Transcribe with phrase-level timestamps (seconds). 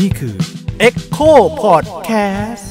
[0.00, 0.36] นี่คือ
[0.86, 2.66] Echo Podcast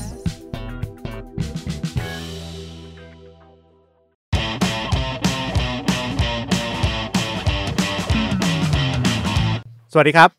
[9.92, 10.30] สวัสดีครับ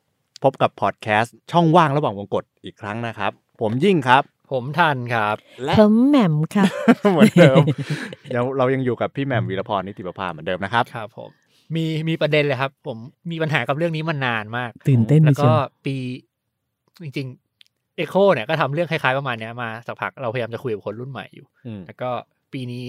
[0.44, 6.64] พบกับพอดแคสต์ช่องว่างระหว่างวงกฏอีกครั้งนะครับ ผมยิ่งครับ ผมทันครับ และผมแหม่มค่ะ
[7.10, 7.64] เหมือนเดิม
[8.28, 11.30] เดี๋ยวเรายังอยู่กับพี่แหม่มวีรพรนิติประภาเหมือนเดิมนะครับ ครับผม
[11.76, 12.98] มีมีประเด็นเลยครับ ผม
[13.30, 15.94] มีปัญหากับเรื่องนี้มานานมาก ตื่นเต้นแล้วไปเชีก็ยวปี
[17.02, 22.10] จริงๆเอโคเนี่ยก็ทำเรื่องคล้ายๆประมาณเนี้ยมาสักพักเราพยายามจะคุยกับคนรุ่นใหม่อยู่อืมแล้วก็
[22.52, 22.84] ปีนี้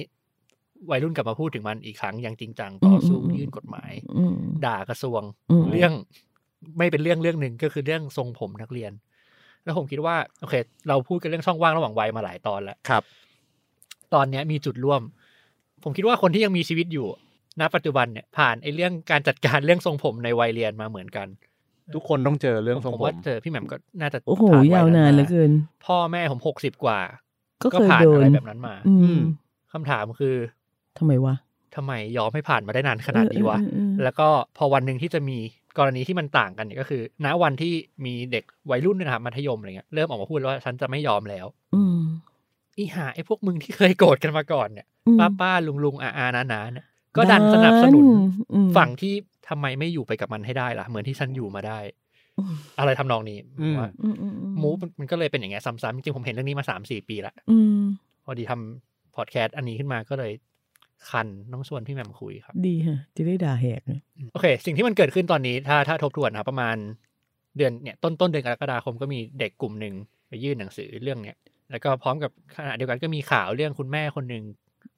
[0.91, 5.91] วัยรุ่นกลับมาพูดถึงมันอีกครั้งอย่างจริงจังต่อสู้ยื่นกฎหมายอืมด่ากระทรวงอืมเรื่อง
[6.77, 8.91] ไม่เป็นเรื่องเรื่องหนึ่งก็คือเรื่องทรงผมนักเรียน
[9.63, 10.55] แล้วผมคิดว่าโอเค
[10.87, 13.03] เราพูดกันเรื่องช่องว่างระหว่างวัยมาหลายตอนแล้วครับ
[14.13, 15.01] ตอนเนี้ยมีจุดร่วม
[15.83, 17.07] ผมคิดว่าคนที่ยังมีชีวิตอยู่
[17.59, 21.27] ณปัจจุบันเนี่ยผ่านไอ้เรื่องการจัดการเรื่องทรงผมในวัยเรียนมาเหมือนกัน
[21.95, 25.51] ทุกคนต้องเจอเรื่องทรงผมผมว่าเจอพี่แหม่มก็น่าจะโอ้โหผ่วัยาวนานเหลือเกิน
[25.85, 26.99] พ่อแม่ผมหกสิบกว่า
[27.63, 29.21] ก็ก็เคยผ่านโดอะนไรแบบนั้นมา อืม
[29.73, 30.35] คำถามคือ
[30.99, 31.35] ทำไมวะ
[31.75, 35.37] ทำไมยอมให้ผ่านมาได้นานขนาดนี้วะเออเออเออแล้วก็พอวันหนึ่งที่จะมี
[35.77, 37.73] กรณีที่มันต่างกันเนี่ยก็คือ ณวันที่
[38.05, 41.45] มีเด็กวัยรุ่นเนยนะครับมัธยมอะไรเงี้ยเริ่มออกมาพูดแล้วว่าฉันจะไม่ยอมแล้ว
[41.75, 41.99] อืม
[42.77, 46.85] อีหาไอ้พวกมึงที่เคยโกรธกันมาก่อนเนี่ยอืมป้าป้าลุงลุงอาอานานาเนี่ย
[47.17, 48.05] ก็ดันสนับสนุน
[48.53, 49.13] อืมฝั่งที่
[49.49, 51.79] ทำไมไม่อยู่ไปกับมันให้ได้ล่ะ เหมือนที่ฉันอยู่มาได้
[52.37, 57.83] อืมอะไรทำนองนี้อืมว่าอืมอืมอืมูฟมันก็เลยเป็นอย่างเงี้ยซ้ำๆจริงๆผมเห็นเรื่องนี้มาสามสี่ปีละอืม
[58.25, 60.31] พอดีทำพอดแคสต์อันนี้ขึ้นมาก็เลย
[61.09, 64.01] คันต้องชวนพี่แหม่มคุยครับ ดีฮะ จะได้ด่าแหกนะ
[64.33, 66.75] โอเค สิ่งที่มันเกิดขึ้นตอนนี้ ถ้าถ้าทบทวนนะครับประมาณ
[67.57, 69.93] เดือนเนี่ยต้นต้นเดือนกรกฎาคมก็มีเด็กกลุ่มหนึ่ง
[70.27, 71.37] ไปยื่นหนังสือเรื่องเนี้ย
[71.71, 74.43] แล้วก็พร้อมกับขณะเดียวกันก็มีข่าวเรื่องคุณแม่คนหนึ่ง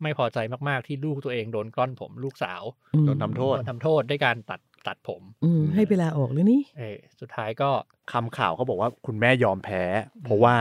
[0.04, 0.38] ไม่พอใจ
[0.68, 2.64] มากๆที่ลูกตัวเองโดนกล้อนผมลูกสาว
[2.96, 7.70] อืมโดนทำโทษโดนทำโทษด้วยการตัดตัดผมอืมให้เวลาออกแล้วนี่เออสุดท้ายก็
[8.12, 9.84] คำข่าวเขาบอกว่าคุณแม่ยอมแพ้
[10.24, 10.56] เพราะว่า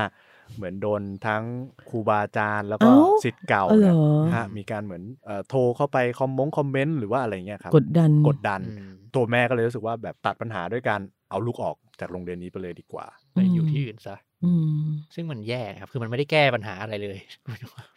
[0.57, 1.43] เหมือนโดนทั้ง
[1.89, 11.01] ครูบาอาจารย์แล้วก็เอ้าสิทธิ์เก่าเออเหรอนะฮะมีการเหมือนเอ่อโทรเข้าไปคอมมงคอมเมนต์หรือว่าอะไรเงี้ยครับกดดันกดดันอืมตัวแม่ก็เลยรู้สึกว่าแบบตัดปัญหาด้วยการ
[11.31, 14.53] เอาลูกออกจากโรงเรียนนี้ไปเลยดีกว่าไปอยู่ที่อื่นซะอื
[14.83, 17.19] มซึ่งมันแย่ครับ คือมันไม่ได้แก้ปัญหาอะไรเลย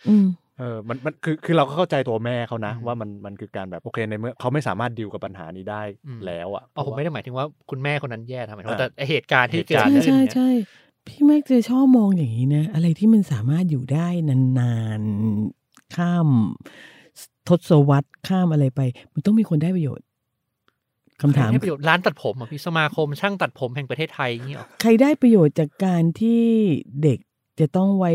[0.10, 0.28] อืม
[0.60, 10.50] เออมันมันคือคือเราก็เข้าใจตัวแม่เขานะอืมว่ามันมันคือการแบบโอเคในเมื่อเขาไม่สามารถดิวกับปัญหานี้ได้อืมแล้วอะอ๋อผมไม่ได้หมายถึงว่าคุณแม่คนนั้นแย่นะหมายถึงว่าอ่าแต่ไอ้เหตุการณ์ที่เกิดใช่ขึ้นใช่เนี่ยใช่
[11.08, 16.28] พี่แม็กจะชอบมองอย่างนี้นะ อะไรที่มันสามารถอยู่ได้นานๆข้าม
[17.48, 18.82] ทศวรรษข้ามอะไรไป
[19.14, 20.06] มันต้องมีคนได้ประโยชน์
[21.22, 26.44] คำถามให้ประโยชน์ร้านตัดผมอะพี่สมาคมช่างตัดผมแห่งประเทศไทยอย่างเงี้ยหรอใครได้ประโยชน์จากการที่
[27.04, 27.20] เด็ก
[27.60, 28.14] จะต้องไว้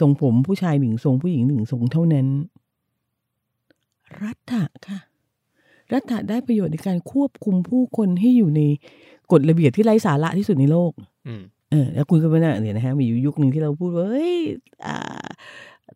[0.00, 2.26] ทรงผมผู้ชายหนึ่งทรงผู้หญิงหนึ่งทรงเท่านั้น
[4.22, 4.98] รัฐะค่ะ
[5.92, 8.62] รัฐะได้ประโยชน์ในการควบคุมผู้คนให้อยู่ใน
[9.32, 10.92] กฎระเบียบที่ไร้สาระที่สุดในโลก
[11.26, 14.34] อืมเออแล้วคุณก็ไม่น่าเนี่ยนะฮะมีอยู่ยุคหนึ่งที่เราพูดว่าเฮ้ย
[14.86, 15.26] อ่า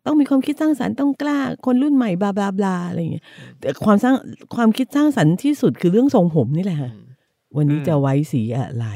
[0.05, 3.25] ต้องมีความคิดสร้างสรรค์ต้องกล้า คนรุ่นใหม่บลาบลาบลาอะไรอย่างเงี้ย
[3.59, 4.15] แต่ความสร้าง
[4.55, 7.08] ความคิดสร้างสรรค์ที่สุดคือเรื่องทรงผมนี่แหละฮะอืม
[7.57, 8.87] วันนี้จะไว้สีอะไร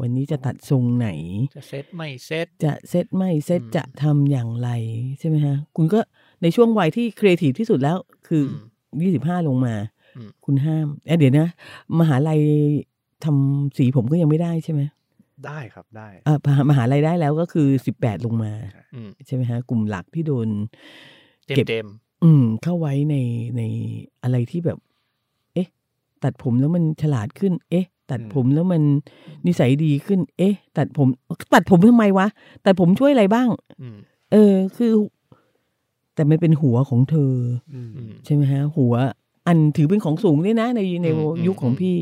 [0.00, 1.08] วันนี้จะตัดทรงไหน
[1.56, 4.70] จะเซ็ตไม่เซ็ตจะเซตไม่เซตอืมจะทำอย่างไร
[5.18, 6.00] ใช่ไหมฮะ คุณก็
[6.42, 7.96] ในช่วงวัยที่ครีเอทีฟที่สุดแล้ว
[8.26, 8.42] คือ
[8.98, 9.74] อยี่สิบห้าลงมา
[10.16, 11.48] อืมคุณห้ามเอ้ยเดี๋ยวนะ
[12.00, 12.40] มหาลัย
[13.24, 14.82] ทำสีผมก็ยังไม่ได้ใช่ไหม
[15.46, 18.52] ได้ครับได้อ่ามหามหาลัยได้แล้วก็คือสิบแปดลงมา
[18.94, 20.48] อืมใช่ไหมฮะ กลุ่มหลักที่โดน
[21.46, 21.86] เต็มเก็บเต็ม
[22.24, 23.16] อืมเข้าไว้ใน
[23.56, 23.62] ใน
[24.22, 24.85] อะไรที่แบบเอ๊ะ
[26.26, 28.82] ตัดผมแล้วมันฉลาดขึ้น เอ๊ะ ตัดอืมผมแล้วมัน
[29.46, 31.08] นิสัยดีขึ้น เอ๊ะ ตัดผม
[31.54, 32.26] ตัดผมทำไมวะ
[32.64, 33.48] ตัดผมช่วยอะไรบ้าง
[33.82, 33.96] อืม
[34.32, 34.92] เออ คือ
[36.14, 37.32] แต่มันเป็นหัวของเธอ
[37.74, 38.94] อืมอืมใช่ไหมฮะ หัว
[39.46, 41.96] อันถือเป็นของสูงด้วยนะ ในในอืมอืมยุคของอืมพี่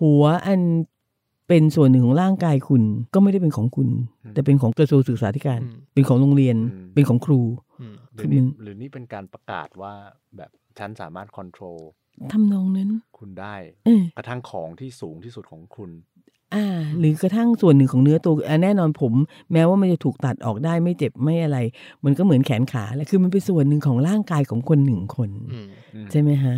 [0.00, 0.60] หัวอัน
[1.48, 2.82] เป็นส่วนหนึ่งของร่างกายคุณ
[3.14, 3.88] ก็ไม่ได้เป็นของคุณ
[4.34, 7.40] แต่เป็นของกระทรวงศึกษาธิการอืมเป็นของโรงเรียนอืมเป็นของครู
[7.80, 9.94] อืมหรือนี่หรือนี่เป็นการประกาศว่า
[10.36, 11.78] แบบฉันสามารถค o n t r o l
[12.32, 13.54] ทำนองนั้น คุณได้
[13.86, 15.90] เออกระทั่งของที่สูงที่สุดของคุณ
[16.54, 16.66] อ่า
[16.98, 19.12] หรือกระทั่งส่วนหนึ่งของเนื้อตัวอะแน่นอนผม
[19.52, 21.58] แม้ว่ามันจะถูกตัดออกได้ไม่เจ็บไม่อะไร
[22.04, 25.68] มันก็เหมือนแขนขาแหละคือมันเป็นส่วนหนึ่งของร่างกายของคนหนึ่งคนอืม
[26.10, 26.56] ใช่ไหมฮะ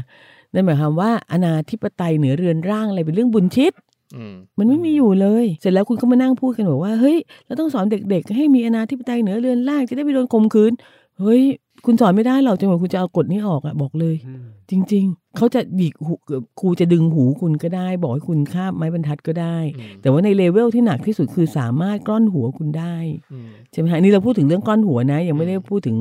[0.53, 3.73] นั่นหมายความว่าอนาธิปไตยเหนือเรือนร่างอะไรเป็นเรื่องบุญชิต
[4.17, 7.17] อืมมันไม่มีอยู่เลย เสร็จแล้วคุณก็มานั่งพูดกันบอกว่า เฮ้ย
[7.47, 10.73] เราต้องสอนเด็กๆ ให้มีอนาธิปไตยเหนือเรือนร่างจะได้ไม่โดนข่มขืน
[11.20, 11.43] เฮ้ย
[11.87, 16.14] คุณสอนไม่ได้หรอกจนกว่าคุณจะเอากฎนี้ออกอะบอกเลยอืมจริง ๆเขาจะหยิกหู
[16.61, 22.96] ครูจะดึงหูคุณก็ได้ บอกให้คุณคาบไม้บรรทัดก็ได้อืมแต่ว่าในเลเวลที่หนักที่สุดคือสามารถกล้อนหัวคุณได้
[23.32, 25.96] อืมใช่ไหมฮะนี่เราพูดถึงเรื่องกล้อนหัวนะ ยังไม่ได้พูดถึง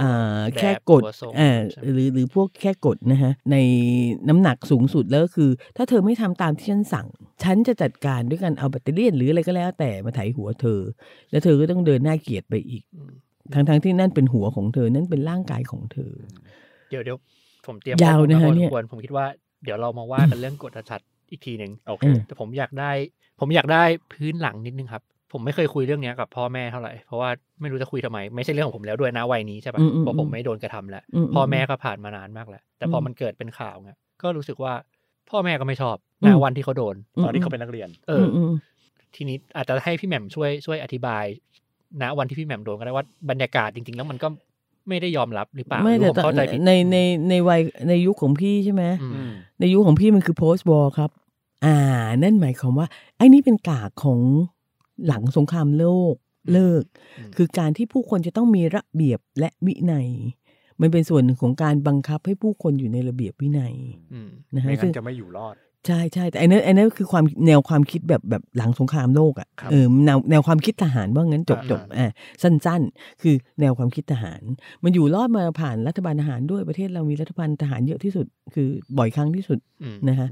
[0.00, 3.56] อ่าแบบแค่กฎหัวทรงอ่าใช่ไหมหรือหรือพวกแค่กฎนะฮะใน
[4.28, 7.06] น้ำหนักสูงสุดแล้วก็คือ ถ้าเธอไม่ทำตามที่ฉันสั่ง
[7.42, 10.80] ฉันจะจัดการด้วยการเอาแบตเตอรี่ยนหรืออะไรก็แล้ว แต่มาไถหัวเธอ
[11.30, 13.12] แล้วเธอก็ต้องเดินหน้าเกลียดไปอีกอืม
[13.54, 16.12] ทั้งทั้งๆที่นั่นเป็นหัวของเธอ นั่นเป็นร่างกายของเธอ
[16.90, 17.18] เดี๋ยวเดี๋ยว
[17.66, 19.26] ผมเตรียมยาวข้อมูลนะฮะมาพอเนี่ยสมควรผมคิดว่า
[19.64, 21.00] เดี๋ยวเรามาว่ากันเรื่องกฎชัด
[21.30, 22.90] อีกทีหนึ่งโอเคอืมแต่ผมอยากได้
[23.40, 23.82] ผมอยากได้
[24.12, 25.02] พื้นหลังนิดนึงครับ
[25.32, 27.30] ผมไม่เคยคุยเรื่องเนี้ยกับพ่อแม่เท่าไหร่เพราะว่า
[27.60, 34.72] ไม่รู้จะคุยทำไม ไม่ใช่เรื่องของผมแล้วด้วยนะวัยนี้ใช่ปะอืมอืมเพราะผมไม่โดนกระทำแล้วอืมพ่อแม่ก็ผ่านมานานมากแล้วแต่พออมมันเกิดเป็นข่าวเงี้ยก็รู้สึกว่า
[35.30, 38.52] พ่อแม่ก็ไม่ชอบอืนะมวันที่เขาโดนตอนที่เขาเป็นนักเรียน เออือมอืม
[39.16, 41.24] ทีนี้อาจจะให้พี่แหม่มช่วยช่วยอธิบาย
[42.02, 44.28] ณวันที่พี่แหม่มโดนก็ได้ว่าบรรยากาศจริง ๆ แล้วมันก็
[44.88, 46.96] ไม่ได้ยอมรับหรือเปล่าไม่หรืแต่อผมตอนเข้าใจผิดในใน
[47.28, 51.10] ในวัยในยุคของพี่ใช่ไหมอืมอืมในยุคของพี่มันคือ post war ครับ
[51.64, 51.76] อ่า
[52.22, 54.20] นั่นหมายความว่า ไอ้นี่เป็นกากของ
[55.06, 56.14] หลังสงครามโลก
[56.52, 56.84] เลิก
[57.18, 60.08] อืมคือการที่ผู้คนจะต้องมีระเบียบและวินัย
[60.80, 63.74] มันเป็นส่วนหนึ่งของการบังคับให้ผู้คนอยู่ในระเบียบวินัย
[64.12, 65.54] อืมนะฮะไม่ซึ่งั้งนจะไม่อยู่รอด
[65.86, 72.10] ใช่ใช่แต่อันนั้นอันนั้นคือความแนวความคิดแบบแบบหลังสงครามโลกอะครับ่ะเออแนวแนวความคิดทหารว่างั้นจบอ่าจบอ่า
[72.42, 74.42] สั้น ๆ คือแนวความคิดทหาร
[74.84, 78.68] มันอยู่รอดมาผ่านรัฐบาลทหารด้วยประเทศเรามีรัฐบาลทหารเยอะที่สุด คือ
[78.98, 80.28] บ่อยครั้งที่สุดอืมนะฮะ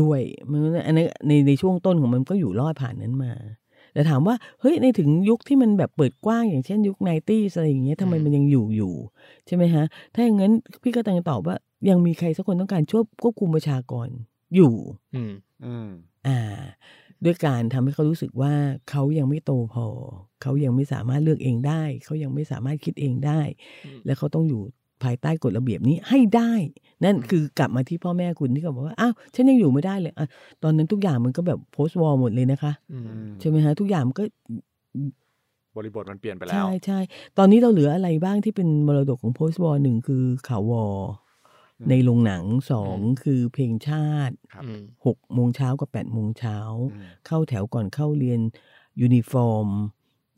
[0.00, 0.20] ด้วย
[0.50, 3.32] มันอันนั้นในในช่วงต้นของมันก็อยู่รอดผ่านนั้นมา
[3.96, 8.92] แต่ถามว่าเฮ้ยในถึงยุคที่มันแบบเปิดกว้างอย่างเช่นยุคไนตี้อะไรอย่างเงี้ยทำไมมันยังอยู่อยู่
[9.46, 9.84] ใช่ไหมฮะ
[10.14, 10.52] ถ้าอย่างนั้น
[10.82, 11.56] พี่ก็ต้องตอบว่า
[11.88, 14.08] ยังมีใครสักคนต้องการช่วยควบคุมประชากร
[14.56, 14.74] อยู่
[15.14, 15.32] อืม
[15.64, 15.88] อืม
[16.26, 16.38] อ่า
[17.24, 18.52] ด้วยการทำให้เขารู้สึกว่า
[18.90, 19.86] เขายังไม่โตพอ
[20.42, 23.40] เขายังไม่สามารถเลือกเองได้ เขายังไม่สามารถคิดเองได้
[23.86, 24.62] อืมและเขาต้องอยู่
[25.02, 26.52] ภายใต้กฎระเบียบนี้ให้ได้
[27.04, 30.26] นั่นคือกลับมาที่พ่อแม่คุณที่เขาบอกว่า อ้าว ฉันยังอยู่ไม่ได้เลยอะ
[30.62, 33.06] ตอนนั้นทุกอย่างมันก็แบบ post war หมดเลยนะคะอืม
[33.40, 34.24] ใช่ไหมฮะ ทุกอย่างมันก็
[35.76, 36.98] บริบทมันเปลี่ยนไปแล้ว ใช่ใช่
[37.38, 41.25] ตอนนี้เราเหลืออะไรบ้างที่เป็นมรดกของ post war หนึ่งคือข่าววออืม
[41.90, 46.58] ในโรงหนังสองคือเพลงชาติครับอืมหกโมงเช้ากับแปดโมงเช้า
[46.92, 48.40] อืมเข้าแถวก่อนเข้าเรียน
[49.00, 49.68] uniform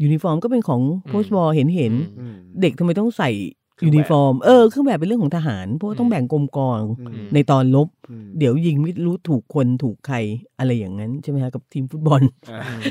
[0.03, 3.31] uniform ก็เป็นของอืม post war เห็นเห็นอืมอืมเด็กทำไมต้องใส่
[3.75, 10.17] เครื่องแบบนิฟอร์ม เออเครื่องแบบเป็นเรื่องของทหาร เพราะว่าต้องแบ่งกรมกองอืมในตอนรบอืมเดี๋ยวยิงไม่รู้ถูกคนถูกใคร
[10.59, 12.83] อะไรอย่างนั้นใช่ไหมฮะกับทีมฟุตบอลอ่าอืม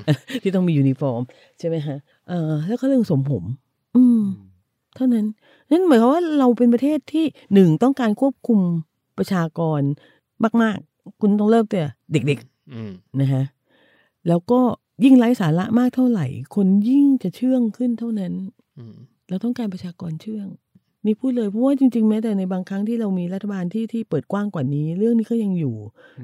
[0.43, 1.21] ที่ต้องมียูนิฟอร์ม
[1.59, 1.97] ใช่ไหมฮะ
[2.29, 3.43] เออแล้วก็เรื่องทรงผม
[3.95, 4.21] อืม
[4.97, 5.25] เท่านั้น
[5.71, 8.59] นั่นหมายความว่าเราเป็นประเทศที่หนึ่งต้องการควบคุม
[9.17, 9.81] ประชากร
[10.61, 12.39] มากๆ คุณต้องเริ่มแต่เด็ก
[12.73, 13.43] อืมๆนะฮะ
[14.27, 14.59] แล้วก็
[15.03, 18.33] ยิ่งไร้สาระมากเท่าไหร่ คนยิ่งจะเชื่องขึ้นเท่านั้น
[18.77, 18.95] อืม
[19.29, 20.47] เราต้องการประชากรเชื่อง
[21.05, 25.75] นี่พูดเลยเพราะว่าจริงๆแม้แต่ในบางครั้งที่เรามีรัฐบาลที่ที่เปิดกว้างกว่านี้ เรื่องนี้ก็ยังอยู่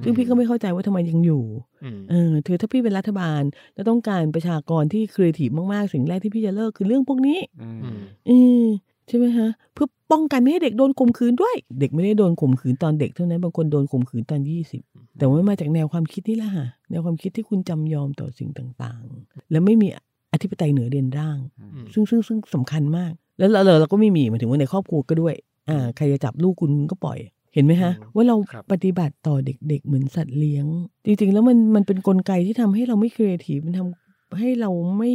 [0.04, 1.44] ซึ่งพี่ก็ไม่เข้าใจว่าทำไมยังอยู่
[1.84, 3.42] อืมเออถือถ้าพี่เป็นรัฐบาล
[3.74, 8.32] แล้วต้องการประชากรที่ครีเอทีฟมากๆ สิ่งแรกที่พี่จะเลิกคือเรื่องพวกนี้อืมอืมเอ
[8.64, 8.68] อ
[9.08, 14.82] ใช่ไหมฮะเพื่อป้องกันไม่ให้เด็กโดนข่มขืนด้วย เด็กไม่ได้โดนข่มขืนตอนเด็กเท่านั้นบางคนโดนข่มขืนตอนยี่สิบ
[15.18, 19.88] แต่ว่ามาจากแนวความคิดนี่แหละฮะแนวความคิดที่คุณจำยอมต่อสิ่งต่างๆ และไม่มี
[20.34, 25.36] อธิปไตยเหนือเด่นร่างอืมซึ่งซึ่งซึ่งสำคัญมาก แล้วเราเราเราก็ไม่มีหมายถึงว่าในครอบครัวก็ด้วย
[25.70, 27.18] อ่า ใครจะจับลูกคุณคุณก็ปล่อย
[27.54, 30.66] เห็นไหมฮะอืมว่าเราครับปฏิบัติต่อเด็กๆ เหมือนสัตว์เลี้ยง
[31.06, 35.12] จริงๆ แล้วมันมันเป็นนกลไกที่ทำให้เราไม่ครีเอทีฟมันทำให้เราไม่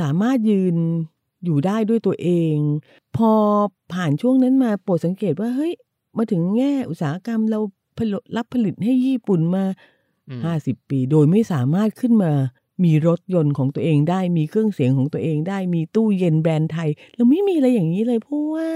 [0.00, 0.76] สามารถยืน
[1.44, 2.56] อยู่ได้ด้วยตัวเอง
[3.16, 3.30] พอ
[3.92, 5.72] ผ่านช่วงนั้นมาโปรดสังเกตว่าเฮ้ย
[6.16, 7.60] มาถึงแง่อุตสาหกรรมเรา
[7.98, 9.64] ผลิตรับผลิตให้ญี่ปุ่นมา
[10.28, 12.32] อืมห้าสิบปี โดยไม่สามารถขึ้นมา
[12.84, 18.68] มีรถยนต์ของตัวเองได้ มีเครื่องเสียงของตัวเองได้ มีตู้เย็นแบรนด์ไทย เราไม่มีอะไรอย่างนี้เลยเพราะว่า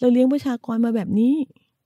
[0.00, 1.34] เราเลี้ยงประชากรมาแบบนี้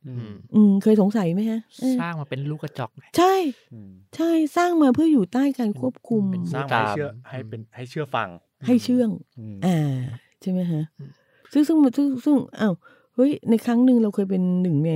[0.06, 3.34] อือืมมอืมเคยสงสัยไหมฮะเออสร้างมาเป็นลูกกระจอกไงใช่
[3.72, 8.28] อืมใช่สร้างมาเพื่ออยู่ใต้การควบคุมเป็นสร้างมาให้ตามเชื่อให้เป็นให้เชื่อฟัง
[8.66, 9.96] ให้เชื่องอืมอ่า
[10.40, 11.10] ใช่ไหมฮะอืม
[11.52, 12.74] ซึ่งซึ่งซึ่งซึ่งอ้าว
[13.14, 14.92] เฮ้ยในครั้งหนึ่งเราเคยเป็นหนึ่งใน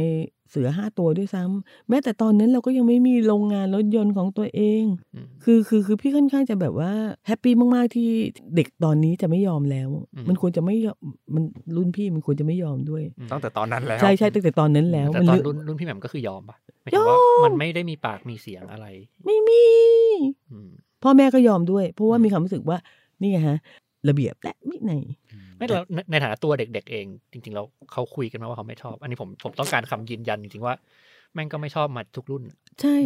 [0.50, 4.82] เสือห้าตัวด้วยซ้ำแม้แต่ตอนนั้นเราก็ยังไม่มีโรงงานรถยนต์ของตัวเอง
[5.14, 6.92] อืมคือคือคือพี่ค่อนข้างจะแบบว่า
[7.26, 8.08] แฮปปี้มาก ๆ ที่
[8.56, 10.98] เด็กตอนนี้จะไม่ยอมแล้วอืมมันควรจะไม่ยอม
[11.34, 11.44] มัน
[11.76, 13.02] รุ่นพี่มันควรจะไม่ยอมด้วย
[13.32, 18.86] ตั้งแต่ตอนนั้นแล้ว ใช่ใช่ตั้งแต่ตอนนั้นแล้วแต่มันตอนเลือกรุ่นรุ่นพี่แหม่มก็คือยอมปะหมายถึงว่ามันไม่ได้มีปากมีเสียงอะไร
[19.26, 19.64] ไม่มี
[20.52, 20.70] อืม
[21.02, 22.78] พ่อแม่ก็ยอมด้วย เพราะว่าอืมมีความรู้สึกว่า
[23.20, 23.58] นี่ไงฮะ
[24.08, 25.02] ระเบียบและวินัย
[25.58, 27.62] ไม่เราในในฐานะตัวเด็ก ๆ เอง จริงๆเรา
[27.92, 30.74] เขาคุยกันมาว่าเขาไม่ชอบ อันนี้ผมผมต้องการคำยืนยันจริงๆว่า
[31.34, 32.42] แม่งก็ไม่ชอบมาทุกรุ่น
[32.80, 32.96] ใช่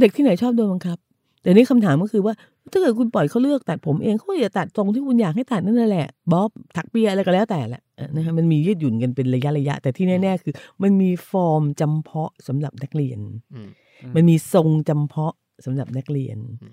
[0.00, 0.98] เด็กที่ไหนชอบโดนบังคับ
[1.42, 2.34] แต่นี่คำถามก็คือว่า
[2.72, 13.20] ถ้าเกิดคุณปล่อยเขาเลือกตัดผมเองเขาก็จะตัดตรงที่คุณอยากให้ตัดนั่นแหละบ๊อบถักเปียอะไรก็แล้วแต่แหละเอ่อนะคะมันมียืดหยุ่นกันเป็นระยะระยะ แต่ที่แน่ๆคือ มันมีฟอร์มจำเพาะสำหรับนักเรียน
[13.54, 13.68] อืม
[14.14, 16.72] มันมีทรงจำเพาะสำหรับนักเรียนอืม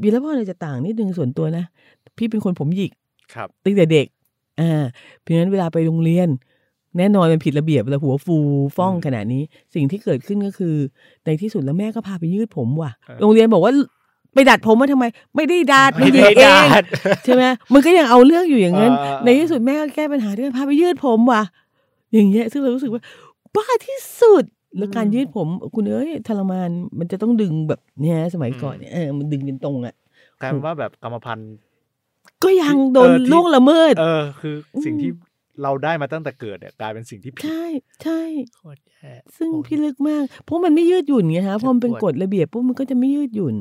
[0.00, 1.64] บีแล้วพ่อเลยจะต่างนิดนึงส่วนตัวนะ
[2.16, 2.92] พี่เป็นคนผมหยิก
[3.34, 4.06] ครับตั้งแต่เด็ก
[4.60, 4.84] อ่า
[5.20, 6.28] เพราะฉะนั้นเวลาไปโรงเรียน
[6.98, 8.36] แน่นอนมันผิดระเบียบเวลาหัวฟู
[8.76, 9.42] ฟ่องอืมขนาดนี้
[9.74, 10.74] สิ่งที่เกิดขึ้นก็คือ
[11.24, 13.72] ในที่สุดแล้วแม่ก็พาไปยืดผมว่ะเออโรงเรียนบอกว่า
[14.34, 15.04] ไปดัดผมมาทำไม
[15.36, 16.84] ไม่ได้ดัดไม่นหยิได้กเอดางด
[17.24, 21.42] ใช่ไหมมันก็ยังเอาเรื่องอยู่อย่างนั้นเออในที่สุดแม่ก็แก้ปัญหาด้วยการพาไปยืดผมว่ะ
[22.12, 23.02] อย่างเงี้ยซึ่งเรารู้สึกว่า
[23.54, 24.44] บ้าที่สุด
[24.76, 29.94] แล้วการยืดผมคุณเอ้ยทรมานมันจะต้องดึงแบบเนี้ยสมัยก่อนเนี่ยเออมันดึงเป็นตรงอะ
[30.40, 31.50] กลายเป็นว่าแบบกรรมพันธุ์
[32.46, 35.10] ก็ยังโดนเออที่ล่วงละเมิด เออ คือสิ่งอืมที่
[35.62, 37.64] เราได้มาตั้งแต่เกิดเนี่ยกลายเป็นสิ่งที่ผิด ใช่
[38.02, 38.20] ใช่
[38.56, 43.56] โคตรแย่ซึ่งโอ้ยพี่ลึกมาก เพราะมันไม่ยืดหยุ่นไงฮะพอมันเป็นเจ็บปกวดฎระเบียบปุ๊บมันก็จะไม่ยืดหยุ่น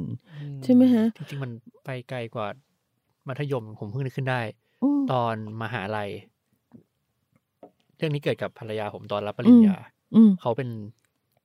[0.63, 1.51] ใช่ไหมฮะ จริงๆ มัน
[1.85, 2.47] ไปไกลกว่า
[3.27, 4.41] มัธยมผมเพิ่งนึกขึ้นได้
[4.83, 6.09] อืมตอนมหาลัย
[7.97, 9.75] เรื่องนี้เกิดกับภรรยาผมตอนรับปริญญา
[10.15, 10.69] อืมเขาเป็น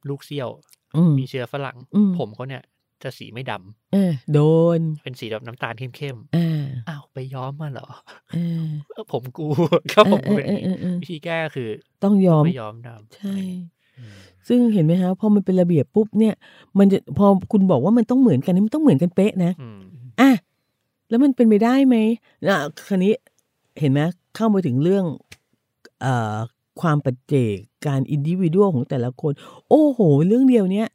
[0.08, 0.48] ลูกเซี่ยว
[0.96, 2.62] อืมมีเชื้อฝรั่งอืมผมเขาเนี่ย
[3.02, 4.40] จะสีไม่ดำเออ โด
[4.78, 7.88] น เป็นสีแบบน้ำตาลเข้มอ่าๆอ้าวไปย้อมมาเหรอ
[8.32, 9.46] เออเออผมกู
[9.92, 11.68] ครับผมเออเป็นเออเออเออวิธีแก้คือ
[12.02, 13.36] ต้องยอมไม่ย้อมดำใช่
[14.48, 16.34] ซึ่งเห็นไหมฮะพอมันเป็นระเบียบปุ๊บเนี่ย
[16.78, 19.80] มันจะพอคุณบอกว่ามันต้องเหมือนกันนี่มันต้องเหมือนกันเป๊ะนะอืม
[20.20, 20.30] อะ
[21.08, 21.96] แล้วมันเป็นไปได้ไหม
[22.46, 22.56] นะ
[22.88, 23.14] คราวนี้
[23.80, 24.00] เห็นไหม
[24.36, 25.04] เข้ามาถึงเรื่อง
[26.00, 26.36] เอ่อ
[26.80, 27.54] ความปัจเจก
[27.86, 29.32] การอินดิวิวดของแต่ละคน
[29.68, 30.88] โอ้โห เรื่องเดียวเนี้ย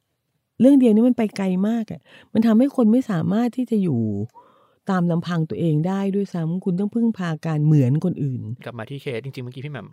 [0.60, 2.02] เรื่องเดียวนี้มันไปไกลมากอะ่ะ
[2.34, 4.02] มันทำให้คนไม่สามารถที่จะอยู่
[4.90, 9.88] ตามลำพังตัวเองได้ด้วยซ้ำคุณต้องพึ่งพาการเหมือนคนอื่น กลับมาที่เคสจริงๆเมื่อกี้พี่แหม่ม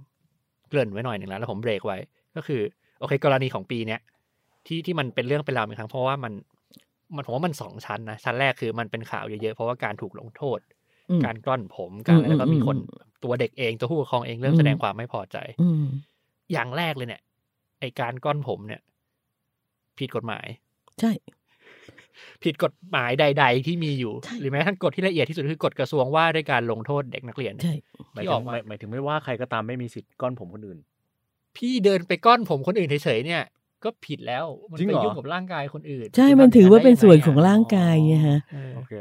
[0.69, 1.99] เกริ่นไว้หน่อยหนึ่งแล้วแล้วผมเบรกไว้
[2.37, 2.61] ก็คือ
[3.01, 4.01] โอเคกรณีของปีเนี้ย
[4.67, 6.33] ที่ที่มันเป็นเรื่องเป็นราวอีกครั้งเพราะว่ามัน
[7.15, 10.59] มันผมว่ามันสองชั้นนะชั้นแรกคือมันเป็นข่าวเยอะๆเพราะว่าการถูกลงโทษ
[11.11, 15.85] อืมการกล้อนผมการอะไรอืมแล้วก็มีคนอืมตัวเด็กเองตัวผู้ปกครองเองเริ่มอืมแสดงความไม่พอใจอืม
[16.53, 17.23] อย่างแรกเลยเนี่ย
[17.81, 18.81] ไอการกล้อนผมเนี่ย
[19.99, 20.47] ผิดกฎหมาย
[21.01, 21.13] ใช่
[22.45, 27.75] ผิดกฎหมายใด ๆ ที่มีอยู่ใช่หรือแม้กระทั่งกฎที่ละเอียดที่สุดคือกฎกระทรวงว่าด้วยการลงโทษเด็กนักเรียนใช่
[28.15, 30.79] หมายที่ถึองอกมาหมายหมายถึงไม่ว่าใครก็ตามไม่มีสิทธิ์ก้อนผมคนอื่น
[31.57, 33.43] พี่เดินไปก้อนผมคนอื่นเฉยๆเนี่ย
[33.85, 38.93] ก็ผิดแล้วมันจริงไปเหรอยุ่งกับร่างกายคนอื่น ใช่คุณมันทำถือว่าย่เป็นได้ส่วนยัไของร่างกายไงฮะเออโอเค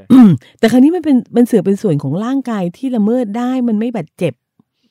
[0.60, 4.34] แต่ครั้นี้มันเป็นมันเสือเป็นส่วนของร่างกายที่ละเมิดได้มันไม่บาดเจ็บ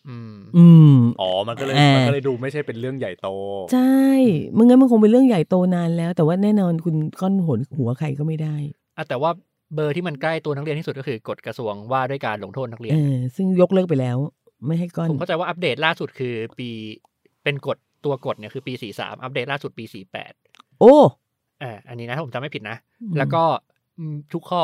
[0.09, 3.29] อืมอืมอ๋อมันก็เลยอ่ามัมันก็เลยดูไม่ใช่เป็นเรื่องใหญ่โต
[3.73, 4.05] ใช่
[4.53, 8.57] ไม่งั้นมันคงเป็นเรื่องใหญ่โตนานแล้ว แต่ว่าแน่นอนคุณก้อนหนหัวใครก็ไม่ได้
[8.97, 9.31] อะแต่ว่า
[9.75, 14.17] เบอร์ที่มันใกล้ตัวนักเรียนที่สุดก็คือกฎกระทรวงว่าด้วยการลงโทษนักเรียเอนอซึ่งยกเลิกไปแล้ว
[14.67, 16.69] ไม่ให้ก้อนผมเข้าใจว่าอัปเดตล่าสุดคือปี
[17.45, 19.85] เป็นกฎตัวกฎเนี่ยคือปี43อัปเดตล่าสุดปี
[20.33, 20.97] 48โอ้
[21.63, 23.43] อ่าอันนี้นะถ้าผมจำไม่ผิดนะอืมแล้วก็
[23.99, 24.63] อืมทุกข้อ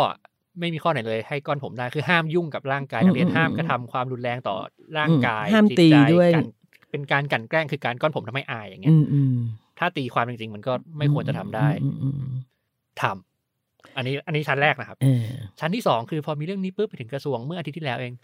[0.60, 4.56] ไม่มีข้อไหนเลย ให้ก้อนผมได้คือห้ามยุ่งกับร่างกายนักเรียนอืมอืมห้ามกระทำความรุนแรงต่อ
[4.98, 6.46] ร่างกายอืมห้ามจิตตีใจด้วยการ
[6.90, 9.36] เป็นการกลันแกล้งคือการก้อนผมทำให้อายอย่างเงี้อืยมอืม
[9.78, 12.34] ถ้าตีความจริง ๆ มันก็ไม่ควรจะทำได้อืมอืมอืม
[13.00, 15.25] ทำอันนี้อันนี้ชั้นแรกนะครับเออ
[15.60, 18.14] ชั้นที่สองคือพอมีเรื่องนี้ปุ๊บไปถึงกระทรวงเมื่ออาทิตย์ที่แล้วเอง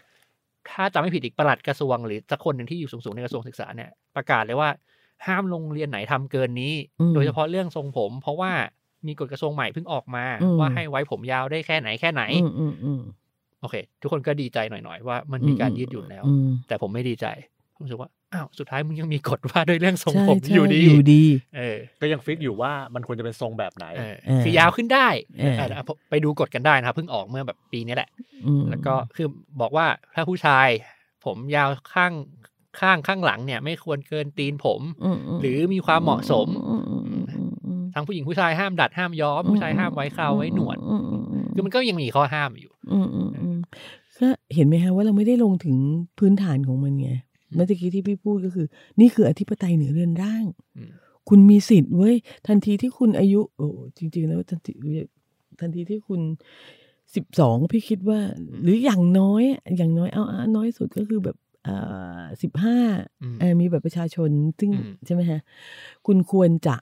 [0.69, 4.69] ถ้าจำไม่ผิดอีกประหลัดกระทรวงหรือสักคนหนึ่งที่อยู่สูงๆในกระทรวงศึกษาเนี่ยประกาศเลยว่า
[5.27, 8.51] ห้ามโรงเรียนไหนทำเกินนี้อืมโดยเฉพาะเรื่องทรงผม เพราะว่า
[9.07, 13.01] มีกฎกระทรวงใหม่เพิ่งออกมาอืมว่าให้ไว้ผมยาวได้แค่ไหนแค่ไหนอืมอืมอืม
[13.61, 17.25] โอเค ทุกคนก็ดีใจหน่อยๆว่ามันมีการยืดหยุ่นแล้วอืมแต่ผมไม่ดีใจ
[17.75, 21.23] ผมรู้สึกว่าอ้าวสุดท้ายมึงยังมีกฎว่าด้วยเรื่องทรงใช่ผมใช่อยู่ดีอยู่ดี
[21.57, 25.07] เออ ก็ยังฟิกอยู่ว่ามันควรจะเป็นทรงแบบไหนเออเออคือยาวขึ้นได้
[25.39, 28.09] เออเออไปดูกฎกันได้นะครับเพิ่งออกเมื่อแบบปีนี้แหละ
[28.45, 29.27] อืมแล้วก็คือ
[29.61, 30.67] บอกว่าถ้าผู้ชาย
[31.25, 32.13] ผมยาวข้าง
[32.79, 36.92] ข้างข้างหลังเนี่ย ไม่ควรเกินตีนผมมมหรือมีความเหมาะสมอือืมอืมอืม
[37.93, 43.57] ทั้งผู้หญิงผู้ชายห้ามดัดห้ามย้อมผู้ชายห้ามไว้เคราวไว้หนวดอืมอืมอืมคือมันก็ยังมีข้อห้ามอยู่อืมอืมอืม
[44.19, 45.77] ก็เห็นไหมฮะว่าเราไม่ได้ลงถึง
[46.19, 47.11] พื้นฐานของมันไง
[47.55, 48.67] เมื่อกี้ที่พี่พูดก็คือ
[48.99, 50.45] นี่คืออธิปไตยเหนือเรือนร่าง
[50.77, 50.91] อืม
[51.29, 52.15] คุณมีสิทธิ์เว้ย
[52.47, 54.73] ทันทีที่คุณอายุ โอ้จริงๆแล้วทันที
[55.59, 56.21] ทันทีที่คุณ
[57.15, 58.19] สิบสองพี่คิดว่า
[58.63, 59.43] หรืออย่างน้อย
[59.77, 62.77] อย่างน้อยเอาเอาน้อยสุดก็คือแบบอ่าสิบห้า
[63.21, 65.39] อืมเอ่อมีแบบประชาชน ซึ่งอืมใช่ไหมฮะ
[66.07, 66.75] คุณควรจะ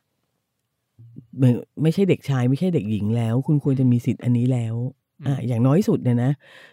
[1.39, 1.49] ไม่
[1.81, 4.75] ไม่ใช่เด็กชายไม่ใช่เด็กหญิงแล้ว คุณควรจะมีสิทธิ์อันนี้แล้ว
[5.27, 6.31] อ่าอย่างน้อยสุดเนี่ยนะ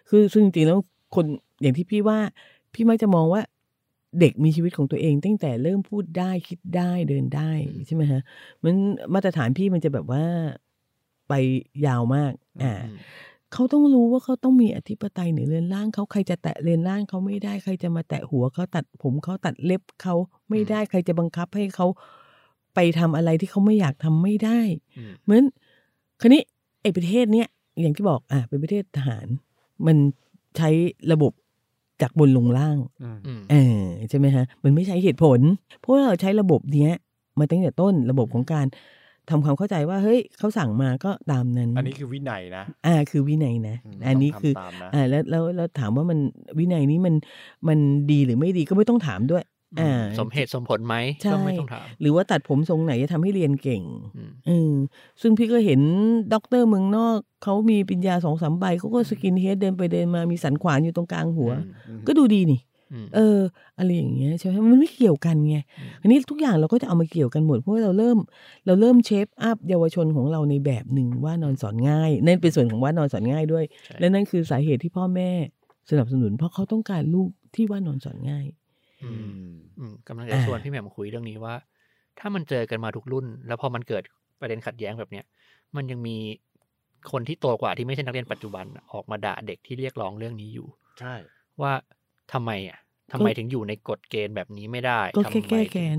[0.08, 0.78] คือซึ่งจริงๆแล้ว
[1.14, 1.24] คน
[1.62, 2.18] อย่างที่พี่ว่า
[2.74, 3.42] พี่มักจะมองว่า
[4.20, 8.20] เด็กมีชีวิตของตัวเอง ตั้งแต่เริ่มพูดได้คิดได้เดินได้อืมใช่ไหมฮะ
[8.64, 8.74] มัน
[9.14, 10.24] มาตรฐานพี่มันจะแบบว่า
[11.28, 11.32] ไป
[11.86, 12.98] ยาวมากอ่าอืม
[13.52, 20.14] เขาต้องรู้ว่าเขาต้องมีอธิปไตยเหนือเรือนร่างเขาใครจะแตะเรือนร่างเขาไม่ได้ใครจะมาแตะหัวเขาตัดผมเขาตัดเล็บเขา
[20.50, 21.86] ไม่ได้ใครจะบังคับให้เขา
[22.74, 24.60] ไปทำอะไรที่เขาไม่อยากทำไม่ได้
[24.98, 25.42] อืมเหมือน
[26.20, 26.42] คราวนี้
[26.82, 27.48] ไอ้ประเทศเนี้ย
[27.80, 29.26] อย่างที่บอกอะเป็นประเทศทหาร
[29.86, 29.96] มัน
[30.56, 30.68] ใช้
[31.12, 31.32] ระบบ
[32.02, 35.40] จากบนลงล่างอืมอืมเออใช่ไหมฮะ มันไม่ใช้เหตุผล
[35.80, 36.92] เพราะว่าเราใช้ระบบเนี้ย
[37.38, 38.66] มาตั้งแต่ต้นระบบของการ
[39.30, 46.18] ทำความเข้าใจว่าเฮ้ยเขาสั่งมาก็ตามนั้น อันนี้คือวินัยนะ อ่า คือวินัยนะมอันนี้ต้งคือทำตามนะอ่าแล้วแล้วแล้วถามว่ามัน
[46.58, 47.14] วินัยนี้มัน
[47.68, 47.78] มัน
[48.10, 49.48] ดีหรือไม่ดีก็ไม่ต้องถามด้วยอ่า
[50.18, 53.82] สมเหตุสมผลไหมใช่ก็ไม่ต้องถามหรือว่าตัดผมทรงไหนจะทำให้เรียนเก่ง
[54.16, 54.72] อืมเออ
[55.20, 55.80] ซึ่งพี่ก็เห็น
[56.34, 62.60] ด็อกเตอร์เมืองนอกเขามีปริญญาสองสามใบเขาก็ skinhead เดินไปเดินมามีสันขวานอยู่ตรงกลางหัวอืมอืมก็ดูดีนี่
[62.92, 63.38] อืมเออ
[63.78, 68.18] อะไรอย่างเงี้ยใช่ไหมมันไม่เกี่ยวกันไงอืมอันนี้ทุกอย่างเราก็จะเอามาเกี่ยวกันหมดเพราะว่าเราเริ่ม
[68.66, 75.30] เราเริ่ม shape up เยาวชนของเราในแบบหนึ่งว่านอนสอนง่ายนั่นเป็นส่วนของว่านอนสอนง่ายด้วยใช่และนั่นคือสาเหตุที่พ่อแม่
[75.90, 78.44] สนับสนุน เพราะเขาต้องการลูกที่ว่านอนสอนง่าย
[79.02, 81.54] อือืมมอืมกำลังจะอ่าชวนพี่แหม่มคุยเรื่องนี้ว่า
[82.18, 84.02] ถ้ามันเจอกันมาทุกรุ่น แล้วพอมันเกิด
[84.40, 85.24] ประเด็นขัดแย้งแบบเนี้ย
[85.76, 86.16] มันยังมี
[87.12, 91.14] คนที่โตกว่าที่ไม่ใช่นักเรียนปัจจุบันน่ะออกมาด่าเด็กที่เรียกร้องเรื่องนี้อยู่ ใช่
[91.60, 91.72] ว่า
[92.32, 92.78] ทำไมอะ
[93.12, 95.98] ทำไมถึงอยู่ในกฎเกณฑ์แบบนี้ไม่ได้ก็ทำแค่ไมแก้ถึงแค้น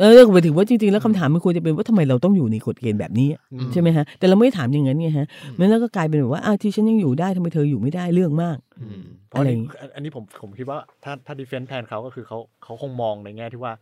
[0.00, 13.72] เออหมายถึงว่าจริงๆแล้วคำถามมันควรจะเป็นว่าทำไมเราต้องอยู่ในกฎเกณฑ์แบบนี้อืมใช่ไหมฮะแต่เราไม่ได้ถามอย่างนั้นไงฮะอืมมันแล้วก็กลายเป็นแบบว่าอ้าวที่ฉันยังอยู่ได้ทำไมเธออยู่ไม่ได้เรื่องมากอืมเพราะอันนี้อะไรอันนี้ผมผมคิดว่าถ้าถ้าดีเฟนต์แทนเขาก็คือเขาเขาคงมองในแง่ที่ว่า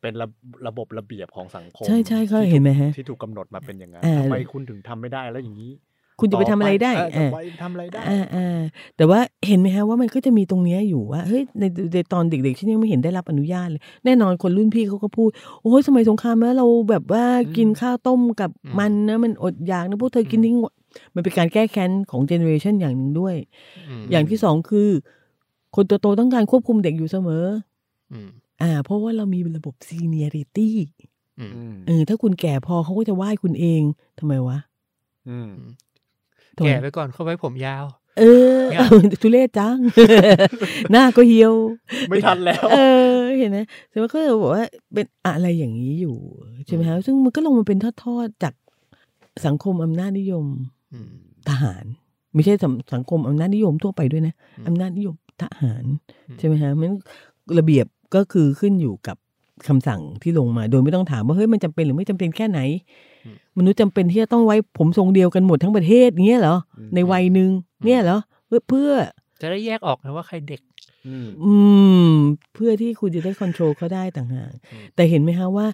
[0.00, 0.26] เป็นระ
[0.68, 5.72] ระบบระเบียบของสังคม ใช่ใช่เขาที่ถูกเห็นไหมฮะที่ถูกกำหนดมาเป็นอย่างนั้นอ่าทำไมคุณถึงทำไม่ได้แล้วอย่างนี้
[6.22, 8.60] คุณจะไปทำอะไรได้ต่อปเอออ่าจะไปทำอะไรได้อ่าอ่า
[8.96, 11.64] แต่ว่าเห็นไหมฮะว่ามันก็จะมีตรงเนี้ยอยู่ว่าเฮ้ยใน
[11.94, 15.30] ในตอนเด็กๆฉันยังไม่เห็นได้รับอนุญาตเลย แน่นอนคนรุ่นพี่เขาก็พูด
[15.62, 17.24] โอ้ยสมัยสงครามแล้วเราแบบว่า
[17.56, 20.72] กินข้าวต้มกับอืมมันนะมันอดอยากนะพวกเธอกินทิ้งหมด
[21.14, 23.36] มันเป็นการแก้แค้นของ generation อย่างหนึ่งด้วย
[24.00, 24.88] มอย่างที่สองคือ
[25.74, 27.44] คนโตๆต้องการควบคุมเด็กอยู่เสมอ
[28.12, 28.28] อืม
[28.62, 30.76] อ่า เพราะว่าเรามีระบบ seniority
[31.38, 33.82] อืมอืมเออถ้าคุณแก่พอเขาก็จะไหว้คุณเอง
[34.18, 34.58] ทำไมวะ
[35.28, 35.91] อืมทำไม
[36.64, 37.84] แก่ไปก่อนเขาไว้ผมยาว
[38.18, 38.24] เอ
[38.56, 38.80] อเนี่ย
[39.22, 39.78] ทุเรศจัง
[40.92, 41.54] หน้าก็เหี่ยว
[42.08, 42.78] ไม่ทันแล้ว เอ
[43.14, 43.58] อ เห็นไหม
[43.90, 44.64] แต่ว่าก็เลยบอกว่า
[44.94, 46.16] เป็นอะไรอย่างนี้อยู่
[46.66, 48.54] ใช่ไหมฮะซึ่งมันก็ลงมาเป็นทอดๆจาก
[49.46, 50.46] สังคมอำนาจนิยม
[50.92, 51.10] อืม
[51.48, 51.84] ทหาร
[52.34, 55.84] ไม่ใช่สังสังคมอำนาจนิยมทั่วไปด้วยนะอืมอำนาจนิยมทหาร
[56.28, 56.90] อืมใช่ไหมฮะมัน
[57.58, 59.16] ระเบียบก็คือขึ้นอยู่กับ
[59.68, 62.60] คำสั่งที่ลงมา โดยไม่ต้องถามว่าเฮ้ยมันจำเป็นหรือไม่จำเป็นแค่ไหน
[63.58, 67.50] มนุษย์จำเป็นที่จะต้องไว้ผมทรงเดียวกันหมดทั้งประเทศเงี้ยเหรออืมในวัยหนึ่ง
[67.84, 68.90] เนี่ยเหรอเพื่อเพื่อ
[69.40, 70.60] จะได้แยกออกนะว่าใครเด็ก
[71.06, 71.54] อืมอื
[72.10, 72.12] ม
[72.54, 75.66] เพื่อที่คุณจะได้ค o n t r o l เขาได้ต่างหากอืมแต่เห็นไหมคะว่า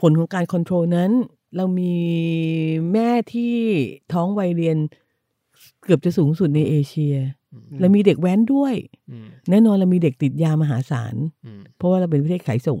[0.00, 1.10] ผลของการค o n t r o l นั้น
[1.56, 1.94] เรามี
[2.92, 3.54] แม่ที่
[4.12, 4.76] ท้องวัยเรียน
[5.84, 7.14] เกือบจะสูงสุดในเอเชีย
[7.52, 8.74] อืมเรามีเด็กแว้นด้วย
[9.10, 11.14] อืมแน่นอนเรามีเด็กติดยามหาศาล
[11.46, 12.80] อืมเพราะว่าเราเป็นประเทศขายส่ง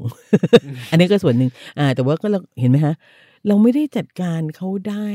[0.90, 2.94] อันนี้ก็ส่วนหนึ่งอ่า แต่ว่าก็เราเห็นไหมฮะ
[3.46, 5.06] เราไม่ได้จัดการเขาได้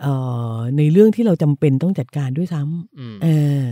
[0.00, 0.14] เอ่
[0.56, 2.62] อในเรื่องที่เราจำเป็นต้องจัดการด้วยซ้
[2.98, 3.28] อืมำเอ
[3.60, 3.62] อ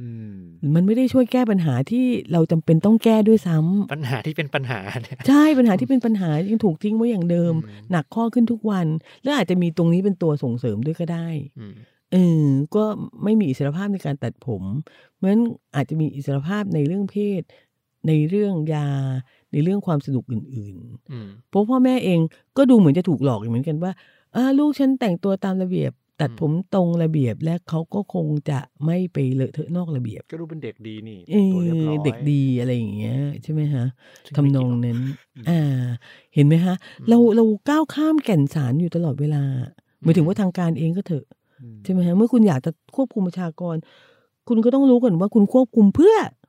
[0.00, 0.36] อืม
[0.74, 8.86] มันไม่ได้ช่วยแก้ปัญหาที่เราจำเป็นต้องแก้ด้วยซ้ำปัญหาที่เป็นปัญหาเนี่ยใช่ปัญหาที่เป็นปัญหายังถูกทิ้งไว้อย่างเดิมอืมหนักข้อขึ้นทุกวัน
[9.22, 11.74] แล้วอาจจะมีตรงนี้เป็นตัวส่งเสริมด้วยก็ได้อืม
[12.12, 12.84] เออก็
[13.24, 14.62] ไม่มีอิสรภาพในการตัดผม
[15.14, 15.42] เพราะฉะนั้น
[15.76, 17.42] อาจจะมีอิสรภาพในเรื่องเพศ
[18.06, 18.88] ในเรื่องยา
[19.52, 20.76] ในเรื่องความสนุกอื่น
[21.10, 22.20] อืมๆเพราะพ่อแม่เอง
[22.56, 23.92] ก็ดูเหมือนจะถูกหลอกอยู่เหมือนกันว่า
[24.36, 33.86] อ่าลูกฉันแต่งตัวตามระเบียบ ตัดอืมผมตรงระเบียบและเขาก็คงจะไม่ไปเลอะเทอะนอกระเบียบ ก็ดูเป็นเด็กดีนี่เอตัวเรียบร้ออยเด็กดีอะไรอย่างเงี้ยใช่ไหมฮะ
[34.26, 34.98] ซึ่ทำนองไม่เกี่ยวนั้น
[35.48, 35.84] อ่า
[36.34, 36.74] เห็นไหมฮะ
[37.08, 39.42] เราเราก้าวข้ามแก่นสารอยู่ตลอดเวลา
[40.02, 41.24] หมายถึงว่าทางการเองก็เถอะ
[41.62, 43.76] อืมใช่ไหมฮะเมื่อคุณอยากจะควบคุมประชากร
[44.48, 46.41] คุณก็ต้องรู้ก่อนว่าคุณควบคุมเพื่ออืม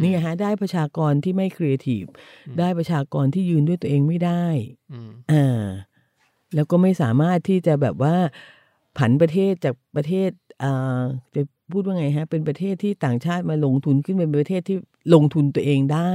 [0.00, 2.04] นี่ไงฮะได้ประชากรที่ไม่ครีเอทีฟ
[2.46, 4.44] อืมได้ประชากรที่ยืนด้วยตัวเองไม่ได้
[4.92, 5.64] อืมอ่า
[6.54, 8.14] แล้วก็ไม่สามารถที่จะแบบว่า
[8.98, 10.30] ผันประเทศจากประเทศ
[10.62, 11.02] อ่า
[11.34, 14.76] จะพูดว่าไงฮะ เป็นประเทศที่ต่างชาติมาลงทุนขึ้นเป็นประเทศที่
[15.14, 16.12] ลงทุนตัวเองได้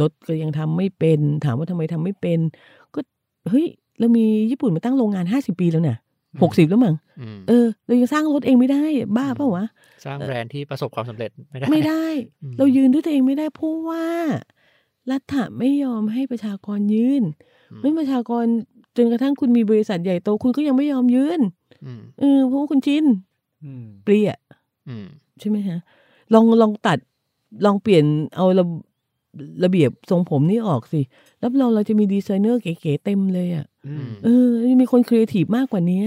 [0.00, 2.38] รถก็ยังทำไม่เป็น ถามว่าทำไมทำไม่เป็น
[2.94, 3.00] ก็
[3.50, 3.66] เฮ้ย
[3.98, 5.98] เรามีญี่ปุ่นมาตั้งโรงงานห้าสิบปีแล้วเนี่ย
[6.42, 8.82] หกสิบแล้วมั้งอืมเออ เรายังสร้างรถเองไม่ได้
[9.16, 9.64] บ้าเปล่าวะ
[10.04, 12.06] สร้างแบรนด์ที่ประสบความสำเร็จไม่ได้ไม่ได้
[12.42, 14.06] อืมเรายืนด้วยตัวเองไม่ได้เพราะว่า
[15.10, 17.22] รัฐไม่ยอมให้ประชากรยืน
[17.72, 18.44] อืมไม่ประชากร
[18.96, 21.40] จนกระทั่งคุณมีบริษัทใหญ่โตคุณก็ยังไม่ยอมยืน
[21.84, 23.04] อืมเออเพราะว่าคุณชิน
[23.64, 24.30] อืมเปลี่ย
[24.88, 25.06] อืม
[25.40, 25.78] ใช่ไหมฮะ
[26.34, 26.98] ลองลองตัด
[27.64, 28.04] ลองเปลี่ยน
[28.36, 28.46] เอา
[29.38, 31.00] ระระเบียบทรงผมนี่ออกสิ
[31.42, 34.48] รับรองเราจะมีดีไซเนอร์เก๋ๆเต็มเลยอะอืมเออ
[34.80, 36.02] มีคนครีเอทีฟมากกว่านี้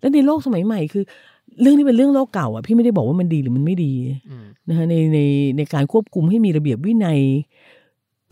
[0.00, 1.04] แล้วในโลกสมัยใหม่คือ
[1.60, 3.92] เรื่องนี้เป็นเรื่องโลกเก่าอะพี่ไม่ได้บอกว่ามันดีหรือมันไม่ดี
[4.30, 5.18] อืมนะคะในใน
[5.56, 7.20] ในการควบคุมให้มีระเบียบวินัย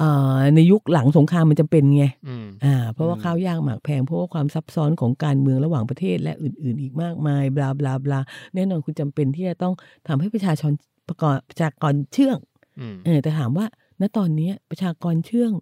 [0.03, 8.21] อ่าในยุคหลังสงครามมันจำเป็นไงอืมอ่า เพราะว่าข้าวยากหมากแพง เพราะว่าความซับซ้อนของการเมืองระหว่างประเทศ และอื่น ๆ อีกมากมายบลาบลาบลา
[8.55, 9.75] แน่นอนคุณจำเป็นที่จะต้อง
[10.09, 10.73] ทำให้ประชาชน
[11.09, 12.39] ประกอบประชากรเชื่อง
[12.81, 13.67] อืมเออแต่ถามว่า
[14.01, 15.53] ณตอนเนี้ยประชากรเชื่อง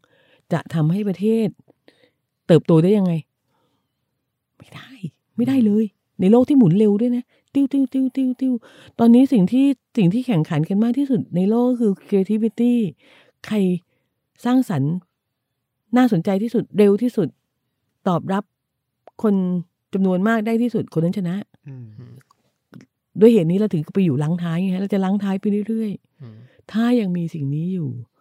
[0.53, 1.49] จะทำให้ประเทศ
[2.47, 3.13] เติบโตได้ยังไง
[4.59, 4.91] ไม่ได้
[5.37, 5.85] ไม่ได้เลย
[6.21, 8.53] ในโลกที่หมุนเร็วด้วยนะ ติ้วติ้วติ้วติ้วติ้ว
[8.99, 12.75] ตอนนี้สิ่งที่สิ่งที่แข่งขันกันมากที่สุดในโลกก็คือ creativity
[13.47, 13.57] ใคร
[14.45, 14.93] สร้างสรรค์
[15.97, 17.29] น่าสนใจที่สุดเร็วที่สุด
[18.09, 18.45] ตอบรับ
[19.23, 19.35] คน
[19.95, 21.37] จำนวนมากได้ที่สุดคนนั้นชนะ
[21.69, 21.87] อืม
[23.21, 26.37] ด้วยเหตุนี้เราถึงไปอยู่ลังท้ายไงฮะเราจะลังท้ายไปเรื่อยๆอืม
[26.73, 28.16] ถ้ายังมีสิ่งนี้อยู่อืม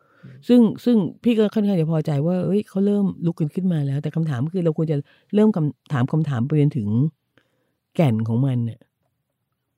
[0.48, 4.98] ซึ่งซึ่งพี่ก็ค่อนข้างจะพอใจว่าเอ้ยเขาเริ่มลุกกันขึ้นมาแล้ว แต่คำถามคือเราควรจะ
[5.34, 6.90] เริ่มคำถามคำถามไปจนถึง
[7.96, 8.80] แก่นของมันเนี่ย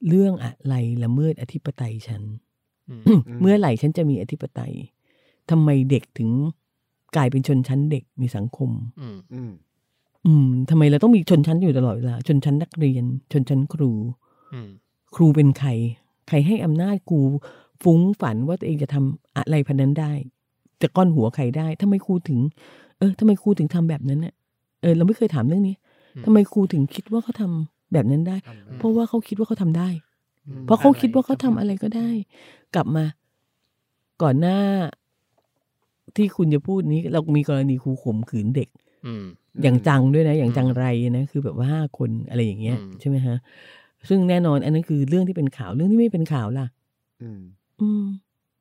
[0.10, 2.22] เรื่องอะไรละเมิดอธิปไตยฉัน
[2.90, 4.74] อืมเมื่อไหร่ฉันจะมีอธิปไตย
[5.50, 6.30] ทำไมเด็กถึง
[7.16, 8.70] กลายเป็นชนชั้นเด็กในสังคม
[9.02, 9.52] อืมอืม
[10.26, 13.92] อืมทำไมเราต้องมีชนชั้นอยู่ตลอดเวลาชนชั้นนักเรียน ชนชั้นครู
[14.54, 14.70] อืม
[15.16, 15.70] ครูเป็นใคร
[16.28, 17.20] ใครให้อำนาจครู
[17.84, 20.14] ฟุ้งฝันว่าตัวเองจะทำอะไรพันนั้นได้
[20.82, 22.40] จะก้อนหัวใครได้ทำไมครูถึง
[22.98, 24.34] เออทำไมครูถึงทำแบบนั้นน่ะ
[24.82, 25.76] เออ เราไม่เคยถามเรื่องนี้
[26.16, 29.90] อืมทำไมครูถึงคิดว่าเขาทำแบบนั้นได้ทำได้ เพราะว่าเขาคิดว่าเขาทำได้
[30.48, 32.10] อืมเพราะเขาคิดว่าเขาทำอะไรก็ได้
[32.76, 33.06] กลับมา
[34.22, 34.58] ก่อนหน้า
[36.16, 38.70] ที่คุณจะพูดนี้ เรามีกรณีครูข่มขืนเด็ก
[39.06, 39.24] อืม
[39.64, 40.86] อย่างจังด้วยนะ อย่างอืมจังไร
[41.18, 43.38] นะ คือแบบว่าห้าคนอะไรอย่างเงี้ยอืมใช่ไหมฮะ
[44.10, 46.68] ซึ่งแน่นอน อันนั้นคือเรื่องที่เป็นข่าว เรื่องที่ไม่เป็นข่าวล่ะ
[47.22, 47.42] อืม
[47.82, 48.04] อืม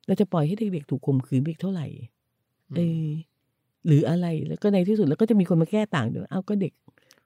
[0.07, 1.87] เราจะปล่อยให้เด็กๆถูกข่มขืนไปอีกเท่าไหร่
[2.75, 3.09] เออ
[3.87, 6.73] หรืออะไรแล้วก็ในที่สุดแล้วก็จะมีคนมาแก้ต่างด้วยเอ้าก็เด็ก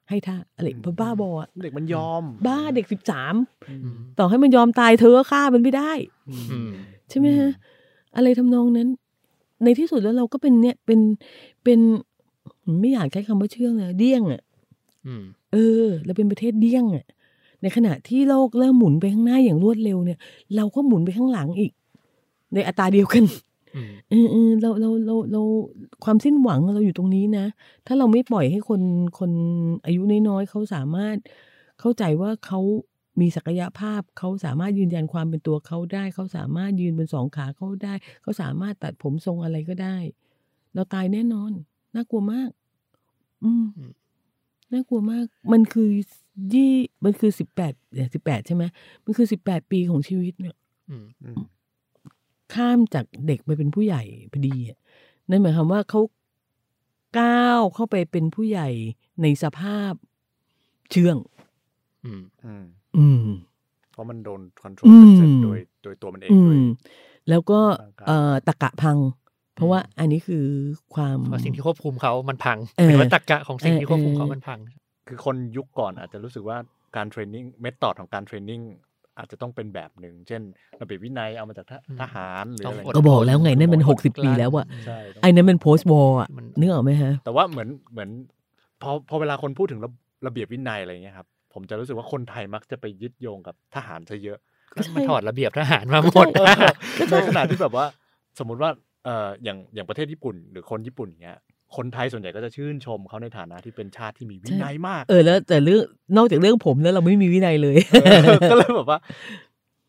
[0.10, 3.36] ให้ท่าอะไรอืมเพราะบ้าบออะเด็กมันยอม บ้าเด็กสิบสาม
[3.70, 5.91] อือืมมต่อให้มันยอมตายเธอก็ฆ่ามันไม่ได้
[6.30, 6.36] อื
[6.70, 6.72] ม
[7.10, 7.52] ใช่ไหมฮะ
[8.15, 8.88] อะไรทำนองนั้น
[9.63, 11.00] ในที่สุดแล้วเราก็เป็นเนี่ยเป็น
[11.63, 11.80] เป็น
[12.82, 14.41] ไม่อยากใช้คำว่าเชื่องเลยเดี้ยงอะ
[15.08, 17.06] อืมเออเราเป็นประเทศเดี้ยงอะ
[17.62, 20.20] ในขณะที่โลกเริ่มหมุนไปข้างหน้าอย่างรวดเร็วเนี่ย
[20.56, 21.72] เราก็หมุนไปข้างหลังอีก
[22.54, 23.24] ในอัตราเดียวกัน
[23.76, 25.42] อืมเออเออเราเราเราเรา
[26.04, 27.46] ความสิ้นหวังเราอยู่ตรงนี้นะ
[27.88, 28.82] ถ้าเราไม่ปล่อยให้คน
[29.20, 29.32] คน
[29.86, 31.18] อายุน้อยๆเขาสามารถ
[31.80, 32.60] เข้าใจว่าเขา
[33.22, 39.98] มีศักยภาพเขาสามารถยืนยันความเป็นตัวเขาได้ เขาสามารถยืนบนสองขาเขาได้ เขาสามารถตัดผมทรงอะไรก็ได้
[40.74, 41.52] เราตายแน่นอน
[41.96, 42.50] น่ากลัวมาก
[43.44, 43.92] อืมอืม
[44.74, 45.90] น่ากลัวมาก มันคือ
[46.54, 46.72] ยี่
[47.04, 48.64] มันคือสิบแปดเนี่ยสิบแปดใช่ไหม
[49.06, 50.56] มันคือสิบแปดปีของชีวิตเนี่ย
[50.90, 51.36] อืมอืม
[52.54, 54.78] ข้ามจากเด็กไปเป็นผู้ใหญ่พอดีอะ
[55.30, 56.02] นั่นหมายความว่าเขา
[57.20, 58.70] ก้าวเข้าไปเป็นผู้ใหญ่
[59.22, 59.94] ในสภาพ
[60.92, 61.18] เชื่อง
[62.06, 62.66] อืมอืม
[62.98, 63.20] อืม
[63.92, 66.68] เพราะมันโดนคอนโทรอืลมโดยโดยตัวมันเองอืด้วยม
[67.30, 68.98] แล้วก็ร่างกายเอ่อตะกะพัง
[69.56, 70.46] เพราะว่าอันนี้คือ
[70.96, 74.60] ความเพราะสิ่งที่ควบคุมเขามันพังเออหรือว่าตรรกะของสิ่งที่ควบคุมเขาเออมันพัง
[75.08, 76.58] คือคนยุคก่อนอาจจะรู้สึกว่า
[76.96, 78.62] การ training method ของการ training
[79.21, 80.41] อาจจะต้องเป็นแบบหนึ่งเช่น
[80.81, 88.10] ระเบียบวินัยเอามาจากทหอืมทหารหรืออะไรต้องก็บอกแล้วไงนั่นมันหกสิบปีแล้วอะใช่ต้องไอ้นั้นมัน post war อะมันนึกออกไหมฮะ แต่ว่าเหมือนเหมือน
[88.81, 89.89] พอพอเวลาคนพูดถึงระ
[90.27, 94.38] ระเบียบวินัยอะไรเงี้ยครับผมจะรู้สึกว่าคนไทยมักจะไปยึดโยงกับทหารซะเยอะ
[94.73, 96.47] ก็ใช่มันถอดระเบียบทหารมาหมดเออ
[97.12, 97.86] ในขณะที่แบบว่า
[98.39, 98.69] สมมุติว่า
[99.05, 101.39] เอ่ออย่างอย่างประเทศญี่ปุ่น หรือคนญี่ปุ่นเงี้ย
[101.75, 105.84] คนไทยส่วนใหญ่ก็จะชื่นชมเขาในฐานะที่เป็นชาติที่มีวินัยมาก เออแล้ว แต่เรื่อง
[106.17, 108.99] นอกจากเรื่องผมแล้วเราไม่มีวินัยเลยเออก็เลยแบบว่า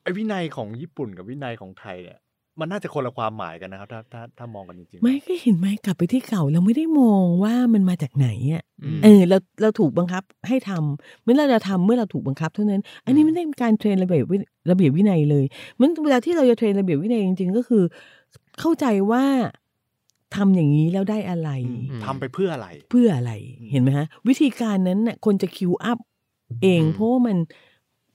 [0.02, 2.18] ไอ้วินัยของญี่ปุ่นกับวินัยของไทยเนี่ย
[2.60, 14.36] มันน่าจะคนละความหมายกันนะครับ ถ้าถ้าถ้ามองกันจริงๆไม่ก็เห็นไหมกลับไปที่เก่าเราไม่ได้มองว่ามันมาจากไหนอะอืมเออเราเราถูกบังคับให้ทำเมื่อเราจะทำเมื่อเราถูกบังคับเท่านั้น อันนี้ไม่ได้เป็นการเทรนระเบียบวิ
[14.70, 17.82] ระเบียบวินัยเลยเหมือนเวลาที่เราจะเทรนระเบียบวินัยจริง ๆ ก็คือ
[18.60, 19.24] เข้าใจว่า
[20.36, 25.98] ทำอย่างนี้แล้วได้อะไรอืมทำไปเพื่ออะไร เพื่ออะไรอืมเห็นไหมฮะ วิธีการนั้นน่ะคนจะคิวอัพ
[26.62, 27.36] เองอืมเพราะว่ามัน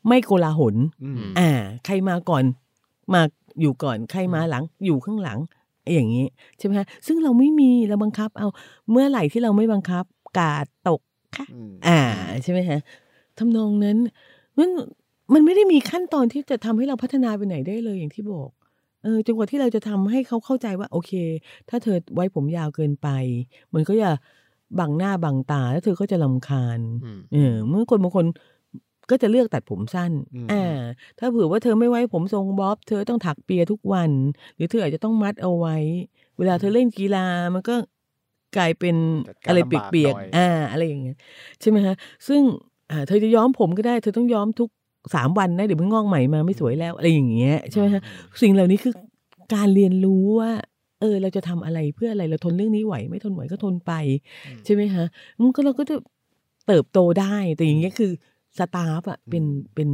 [0.08, 1.50] ไม่โกลาหลอืมอ่า
[1.86, 2.44] ใครมาก่อน
[3.14, 3.22] มา
[3.62, 5.40] อยู่ก่อนใครมาหลัง อยู่ข้างหลัง
[5.94, 6.26] อย่างนี้
[6.60, 8.48] ใช่ไหมฮะซึ่งเราไม่มีเราบังคับ เอา
[8.92, 10.04] เมื่อไหร่ที่เราไม่บังคับ
[10.40, 11.02] กาดตก
[11.38, 12.00] ค่ะอืมอ่า
[12.44, 12.80] ใช่ไหมฮะ
[13.38, 13.98] ทำนองนั้น
[14.58, 14.70] มัน
[15.34, 18.50] มันไม่ได้มีขั้นตอนที่จะทำให้เราพัฒนาไปไหนได้เลยอย่างที่บอก
[19.04, 21.12] เออจนกว่าที่เราจะทำให้เขาเข้าใจว่าโอเค
[21.70, 23.08] ถ้าเธอไว้ผมยาวเกินไป
[23.74, 24.10] มันก็จะ
[24.80, 28.26] บังหน้าบังตาแล้วเธอก็จะลำคาญอืมเออเมื่อคนบางคน
[29.10, 30.80] ก็จะเลือกตัดผมสั้นอืมอ่า
[31.20, 34.12] ถ้าเผื่อว่าเธอไม่ไว้ผมทรงบ๊อบ เธอต้องถักเปียทุกวัน
[34.56, 35.78] หรือเธออาจจะต้องมัดเอาไว้
[36.38, 37.76] เวลาเธอเล่นกีฬามันก็
[38.58, 38.96] กลายเป็น
[39.30, 41.18] จัดการอะไรลำบากเปียกหน่อยๆอ่า อะไรอย่างเงี้ย
[41.62, 41.96] ใช่ไหมฮะ
[42.28, 42.42] ซึ่ง
[42.92, 44.70] อ่าเธอจะย้อมผมก็ได้ เธอต้องย้อมทุก
[45.16, 48.02] สามวันนะเดี๋ยวมันงอกใหม่มาไม่สวยแล้วอะไรอย่างเงี้ยใช่ไหมฮะ
[48.42, 48.94] สิ่งเหล่านี้คือ
[49.54, 50.52] การเรียนรู้ว่า
[51.02, 53.94] เออ เราจะทำอะไรเพื่ออะไรเราทนเรื่องนี้ไหว ไม่ทนไหวก็ทนไป
[54.46, 55.06] อืมใช่ไหมฮะ
[55.42, 55.96] มันก็เราก็จะ
[56.68, 58.12] เติบโตได้ แต่อย่างเงี้ยคือ
[58.58, 59.44] สตาฟอะเป็น
[59.76, 59.90] เป็น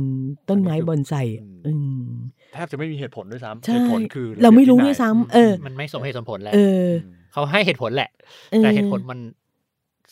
[0.49, 1.73] ต้นไม้บอนไซอะอืมอื
[2.04, 2.10] ม
[2.54, 8.10] แทบจะไม่มีเหตุผลด้วยซ้ำใช่เหตุผลคือ เราไม่รู้ะด้บีวยบซ้ำเออ มันไม่สมเหตุสมผลแหละเอออืมเขาให้เหตุผลแหละ
[8.54, 9.19] ออแต่เหตุผลมัน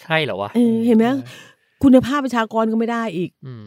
[0.02, 1.06] ใช่เหรอวะเออเห็นไหม
[1.84, 3.66] คุณภาพประชากรก็ไม่ได้อีกอืม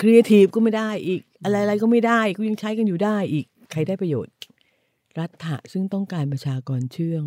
[0.00, 4.34] ครีเอทีฟก็ไม่ได้อีก อะไรอะไรก็ไม่ได้ก็ยังใช้กันอยู่ได้อีก ใครได้ประโยชน์
[5.18, 7.24] รัฐะซึ่งต้องการประชากรเชื่อง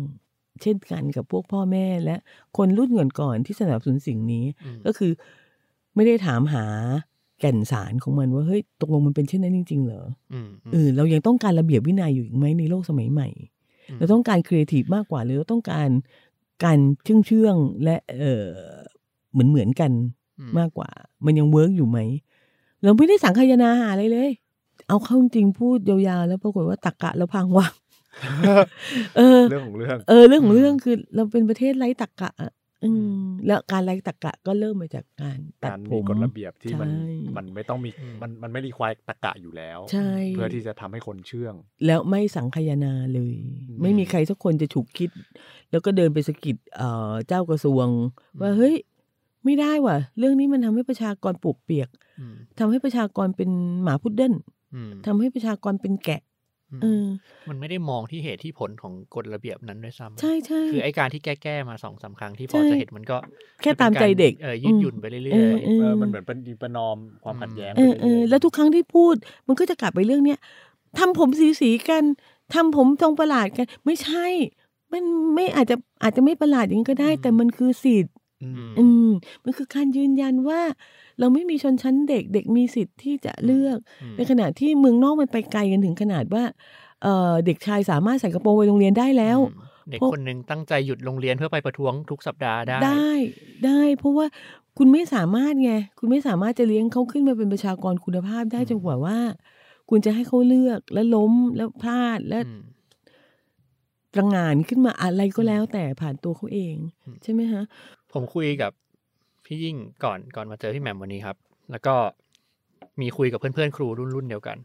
[0.62, 2.16] เช่นกันกับพวกพ่อแม่และ
[2.56, 5.12] คนรุ่นก่อนๆที่สนับสนุนสิ่งนี้อืมก็คือ
[5.94, 6.64] ไม่ได้ถามหา
[7.40, 13.28] แก่นสารของมันว่าเฮ้ยตกลงมันเป็นเช่นนั้นจริง ๆ เหรออืมเออเรายังต้องการระเบียบวินัยอยู่อีกไหมในโลกสมัยใหม่
[13.94, 15.88] มเราต้องการครีเอทีฟมากกว่าหรือเราต้องการ
[16.64, 18.46] การเชื่องเชื่องๆและเออ
[19.32, 19.92] เหมือนเหมือนๆกัน
[20.40, 20.90] อืมมากกว่า
[21.24, 21.98] มันยัง work อยู่ไหม
[22.82, 24.30] เราไม่ได้สังคายนาหาอะไรเลย
[24.88, 27.72] เอาเข้าจริงพูดยาวๆแล้วปรากฏว่าตรรกะเราพังว่ะ
[29.16, 32.52] เออ เรื่องของเรื่อง เออ เรื่องของเรื่องคือเราเป็นประเทศไร้ตรรกะอะ
[32.84, 32.90] อื
[33.20, 37.04] มแล้วการไร้ตักกะก็เริ่มมาจากการตัดการผมีมกฎระเบียบที่มันใช่
[37.36, 37.90] มันไม่ต้องมี
[38.22, 41.54] มันมันไม่รีควายตะกะอยู่แล้วใช่เพื่อที่จะทำให้คนเชื่อง
[41.86, 43.34] แล้วไม่สังคายนาเลย
[43.68, 45.10] อืมไม่มีใครสักคนจะฉุกคิด
[45.70, 47.86] แล้วก็เดินไปสะกิดเอ่อเจ้ากระทรวง
[48.40, 48.74] ว่าเฮ้ย
[49.44, 51.88] ไม่ได้ว่ะ เรื่องนี้มันทำให้ประชากรปลูกเปียก
[52.20, 53.50] อืมทำให้ประชากรเป็น
[53.82, 54.34] หมาพุดเดิ้ล
[54.74, 56.20] อืมทำให้ประชากรเป็นแกะ
[56.82, 57.06] เออ
[57.48, 63.16] มันไม่ได้มองที่เหตุที่ผลของกฎระเบียบนั้นด้วยซ้ำใช่ใช่คือไอการที่แก้ๆมาสองสามครั้งที่พใช่อจะเห็นมันก็
[63.62, 69.14] แค่ตามใจเด็กเออยืดหยุ่นไปเรื่เอออยเออเออมันเหมือนเป็นดีประนอมความขัดแย้งเออเออแล้วทุกครั้งที่พูด
[69.48, 70.38] มันก็จะกลับไปเรื่องเนี้ย
[70.98, 72.04] ทำผมสีสีๆกัน
[72.54, 74.26] ทำผมทรงประหลาดกัน ไม่ใช่
[74.92, 79.08] มันไม่อาจจะอาจจะไม่ประหลาดอย่างนี้ก็ได้ แต่มันคือสิทธิ์ อืมอืม
[79.44, 80.60] มันคือการยืนยันว่า
[81.18, 86.44] เราไม่มีชนชั้นเด็กเด็กมีสิทธิ์ที่จะเลือกอืมในขณะที่เมืองนอกมันไปไกลกันถึงขนาดว่า
[87.02, 93.10] เอ่อเด็กชายสามารถใส่กระโปรงไปโรงเรียนได้แล้วอืมเด็กพวกคนหนึ่งตั้งใจหยุดโรงเรียนเพื่อไปประท้วงทุกสัปดาห์ได้ ได้
[93.64, 94.26] ได้ เพราะว่า
[94.78, 99.18] คุณไม่สามารถไงคุณไม่สามารถจะเลี้ยงเขาขึ้นมาเป็นประชากรคุณภาพได้อืมจนกว่าว่า
[99.90, 102.60] คุณจะให้เขาเลือกแล้วล้มแล้วพลาดและอืม
[104.14, 107.62] ตระหงานขึ้นมาอะไรก็แล้วแต่ผ่านตัวเขาเองอืมใช่ไหมฮะ
[108.12, 108.72] ผมคุยกับ
[109.44, 111.36] พี่ยิ่งก่อนก่อนมาเจอพี่แหม่มวันนี้ครับ
[111.70, 111.94] แล้วก็
[113.00, 114.56] มีคุยกับเพื่อนๆครูรุ่นรุ่นเดียวกัน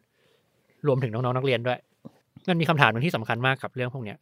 [0.88, 1.80] รวมถึงน้องๆนักเรียนด้วย
[2.50, 4.18] มันมีคำถามหนึ่งที่สำคัญมากกับเรื่องพวกเนี้ย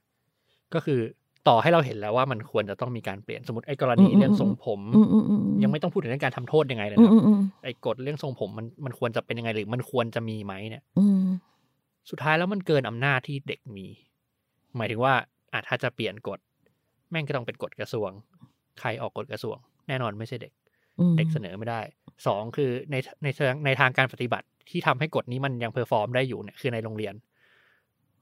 [0.74, 1.00] ก็คือ
[1.48, 11.26] ต่อให้เราเห็นแล้วว่ามันควรจะต้องมีการเปลี่ยนสมมติไอ้กรณีอืมอืมเรื่องทรงผมอืมอืมอืมยังไม่ต้องพูดถึงเรื่องการทำโทษยังไงเลยอืมนะอืมอืมไอ้กฎเรื่องทรงผมมันมันควรจะเป็นยังไงหรือมันควรจะมีไหมเนี่ยอืม
[12.10, 13.88] สุดท้ายแล้วมันเกินอำนาจที่เด็กมี
[14.78, 15.14] หมายถึงว่า
[15.54, 16.40] อาจถ้าจะเปลี่ยนกฎ
[17.12, 18.10] แม่งก็ต้องเป็นกฎกระทรวง
[18.80, 19.58] ใครออกกฎกระทรวง
[19.88, 20.54] แน่นอนไม่ใช่เด็ก
[21.00, 21.82] อืมเด็กเสนอไม่ได้
[22.28, 27.14] สองคือในในเชิงในทางการปฏิบัติที่ทำให้กฎนี้มันยัง perform ได้อยู่เนี่ยคือในโรงเรียน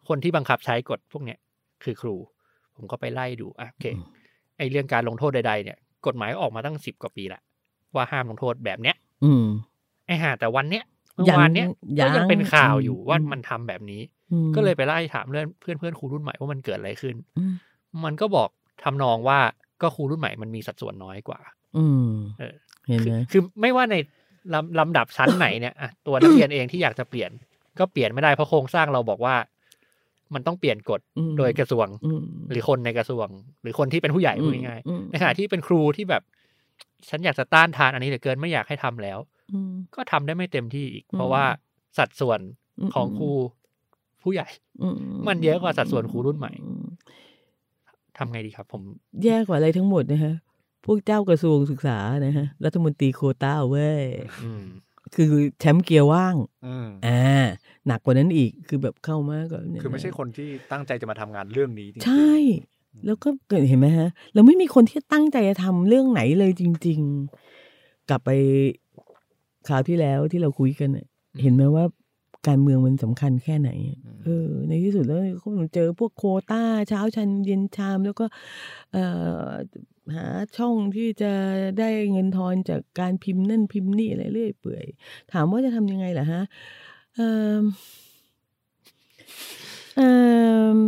[0.08, 1.40] คนที่บังคับใช้กฎพวกเนี้ย
[1.84, 2.16] คือครู
[2.76, 3.86] ผมก็ไปไล่ดูอะโอเค
[4.58, 7.42] ไอเรื่องการลงโทษใดๆเนี่ย กฎหมายออกมาตั้งสิบกว่าปีละ
[7.96, 9.46] ว่าห้ามลงโทษแบบเนี้ย อืม
[10.06, 10.84] ไอ้ห่าแต่วันเนี้ย
[11.16, 11.68] เมื่อยังวานเนี้ย
[12.00, 14.21] ยัก็งยังเป็นข่าวอยู่อืมว่ามันทำแบบนี้อืม
[14.56, 17.54] ก็เลยไปไล่ถามเพื่อนเพื่อนเพื่อนครูรุ่นใหม่ว่ามันเกิดอะไรขึ้นอืม
[18.04, 18.50] มันก็บอก
[18.84, 19.40] ทำนองว่า
[19.82, 21.40] ก็ครูรุ่นใหม่มันมีสัดส่วนน้อยกว่า
[21.78, 22.56] อืมเออ
[22.88, 23.96] เห็นคือไหมคือไม่ว่าใน
[24.54, 27.32] ลำลำดับชั้นไหนเนี่ยอะตัวนักเรียนเองที่อยากจะเปลี่ยน
[27.80, 29.36] ก็เปลี่ยนไม่ได้เพราะโครงสร้างเราบอกว่า
[30.34, 33.28] มันต้องเปลี่ยนกฎอืมโดยกระทรวงอืมหรือคนในกระทรวง
[33.62, 36.24] หรือคนที่เป็นผู้ใหญ่พูดง่ายอืมๆในขณะที่เป็นครูที่แบบ
[37.10, 39.20] ฉันอยากจะต้านทานอันนี้เหลือเกินไม่อยากให้ทำแล้ว
[39.54, 41.44] อืมก็ทำได้ไม่เต็มที่อีกอืมเพราะว่า
[41.98, 42.40] สัดส่วน
[42.80, 43.32] อืมของครู
[44.24, 44.48] ผู้ใหญ่
[44.82, 44.88] อื
[45.28, 46.86] มันเยอะกว่าสัดส่วนครูรุ่นใหม่อืม
[48.18, 48.82] ทำไงดีครับ ผม
[49.24, 50.34] แย่กว่าอะไรทั้งหมดนะฮะ
[50.86, 54.04] พวกเจ้ากระทรวงศึกษานะฮะ รัฐมนตรีโควต้าเว้ย
[54.44, 54.64] อืม
[55.16, 57.46] คือแชมป์เกียร์ว่างอืมอ่า
[57.88, 62.34] หนักกว่านั้นอีกคือแบบเข้ามาก็เนี่ยคือไม่ใช่คนที่ตั้งใจจะมาทำงานเรื่องนี้จริงๆใช่
[63.06, 67.00] แล้วก็เกิดเห็นไหมฮะ เราไม่มีคนที่ตั้งใจจะทำเรื่องไหนเลยจริง
[67.56, 68.30] ๆ กลับไป
[69.68, 71.06] คราวที่แล้วที่เราคุยกันน่ะ
[71.42, 71.86] เห็นไหมว่า
[72.48, 73.70] การเมืองมันสำคัญแค่ไหน
[74.26, 78.26] เออ ในที่สุดแล้วเขาเจอพวกโควต้าเช้าชันเย็นชาม แล้วก็
[78.92, 79.06] เอ่
[79.46, 79.50] อ
[80.16, 80.26] หา
[80.58, 81.32] ช่องที่จะ
[81.80, 84.86] ได้เงินทอนจากการพิมพ์นั่นพิมพ์นี่อะไรเรื่อยเปื่อย
[85.34, 86.42] ถามว่าจะทำยังไงล่ะฮะ
[87.16, 87.22] เอ
[87.56, 87.58] อ
[89.98, 90.02] เอ
[90.76, 90.80] อ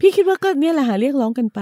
[0.00, 1.60] พี่คิดว่าก็เนี่ยแหละหาเรียกร้องกันไป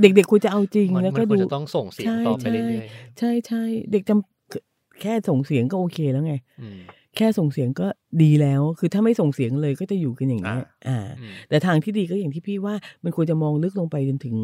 [0.00, 2.86] เด็กๆควรจะเอาจริงมันแล้วมัก็นควรดูจะต้องส่งเสียงใช่ต่อไปใช่เรื่อย
[3.18, 6.78] ใช่ใช่เด็กจำแค่ส่งเสียงก็โอเคแล้วไงๆอืม
[7.16, 7.86] แค่ส่งเสียงก็
[8.22, 14.36] ดีแล้ว คือถ้าไม่ส่งเสียงเลยก็จะอยู่กันอย่างนี้ยอ่าอืมแต่ทางที่ดีก็อย่างที่พี่ว่า มันควรจะมองลึกลงไปจนถึง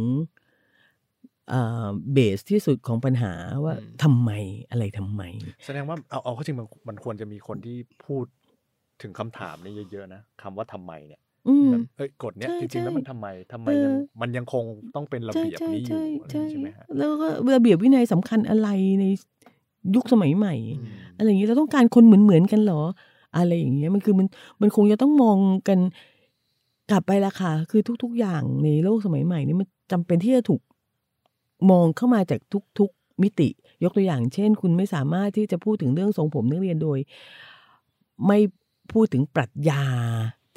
[2.12, 3.33] เบสที่สุดของปัญหา
[3.64, 4.31] ว่าอืมทำไม
[4.70, 5.22] อะไรทำไม
[5.64, 7.76] แสดงว่าเอาเอาเข้าจริงมันมันควรจะมีคนที่
[8.07, 8.24] พูด
[9.02, 18.68] ถึงคำถามนี้เยอะๆนะคำว่าทำไมเนี่ยอืมแบบเอ้ยกฎเนี้ยใช่จริงๆแล้วใช่มันทำไมทำไมเออยังมันยังคงต้องเป็นระเบียบนี้อยู่อะไรอย่างนี้ใช่ไหมฮะแล้วก็ระเบียบวินัยสำคัญอะไร
[19.00, 19.04] ใน
[19.94, 22.82] ยุคสมัยใหม่อืมอะไรอย่างนี้เราต้องการคนเหมือนเหมือนๆกันเหรอ
[23.36, 24.26] อะไรอย่างเงี้ยมันคือมัน
[24.60, 25.38] มันคงจะต้องมอง
[25.68, 25.78] กัน
[26.90, 30.60] กลับไปละค่ะ คือทุก ๆ อย่างในโลกสมัยใหม่นี่มันจำเป็นที่จะถูก
[31.70, 32.40] มองเข้ามาจาก
[32.78, 33.48] ทุก ๆ มิติ
[33.82, 36.98] ยกตัวอย่าง เช่น คุณไม่สามารถที่จะพูดถึงเรื่องทรงผมนักเรียนโดย
[38.26, 38.38] ไม่
[38.92, 39.84] พูดถึงปรัชญา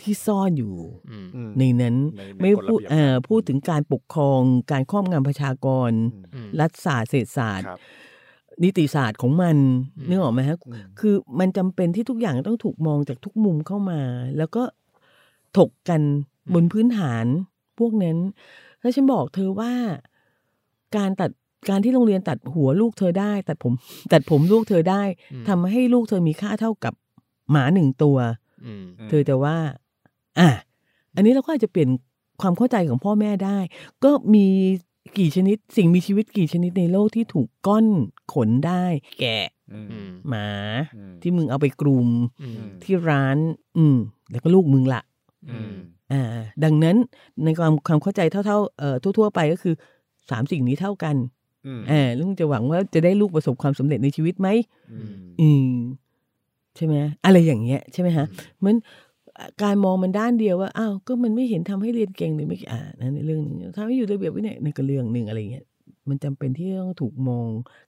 [0.01, 0.75] ที่ซ่อนอยู่
[1.09, 7.79] อืมอืมในนั้นในในไม่กฎระพูดเบียบเอ่อนั้นพูดถึงการปกครองการครอบงำประชากรอืมอืมรัฐศาสตร์เศรษฐศาสตร์ครับ
[8.63, 9.57] นิติศาสตร์ของมัน
[9.97, 14.01] อืมนึกออกไหมฮะอืมคือมันจำเป็นที่ทุกอย่างต้องถูกมองจากทุกมุมเข้ามา
[14.37, 14.63] แล้วก็
[15.57, 16.01] ถกกัน
[16.53, 17.25] บนพื้นฐาน
[17.79, 18.17] พวกนั้น
[18.81, 19.73] แล้วฉันบอกเธอว่า
[20.97, 21.31] การตัด
[21.69, 23.73] การที่โรงเรียนตัดหัวลูกเธอได้ ตัดผม
[24.13, 26.93] ตัดผมลูกเธอได้อืมทำให้ลูกเธอมีค่าเท่ากับ
[27.51, 28.17] หมาหนึ่งตัว
[28.65, 29.57] อืมเธอจะว่า
[30.39, 30.49] อะ
[31.15, 31.89] อันนี้เราก็อาจจะเปลี่ยน
[32.41, 33.57] ความเข้าใจของพ่อแม่ได้
[34.03, 34.47] ก็มี
[35.17, 37.85] กี่ชนิด สิ่งมีชีวิตกี่ชนิดในโลกที่ถูกก้อน
[38.33, 38.83] ขนได้
[39.19, 40.47] แกะอืมอืมหมา
[40.95, 42.07] อืมที่มึงเอาไปกลุ่ม
[42.41, 43.37] อืมที่ร้าน
[43.77, 43.97] อืม
[44.31, 45.01] แล้วก็ลูกมึงละ
[45.49, 45.73] อืม
[46.11, 46.23] อ่า
[46.63, 46.95] ดังนั้น
[47.43, 49.75] ในความความเข้าใจเท่าๆเอ่อทั่ว ๆ ไปก็คือ
[50.29, 51.15] สามสิ่งนี้เท่ากัน
[51.65, 54.47] อืมอ่าลุงจะหวังว่าจะได้ลูกประสบความสำเร็จในชีวิตไหม
[54.91, 55.09] อืม
[55.41, 55.73] อืม
[56.75, 58.25] ใช่ไหมอะไรอย่างเงี้ยใช่ไหมฮะ
[58.59, 58.83] เหมือนอะ
[59.63, 65.65] การมองมันด้านเดียวว่าอ้าวก็มันไม่เห็นทำให้เรียนเก่งหรือไม่อ่านั่นเรื่องหนึงทำให้อยู่ระเบียบวินัยนั่นก็เรื่องหนึ่งอะไรเงี้ย
[66.09, 67.47] มันจำเป็นที่ต้องถูกมอง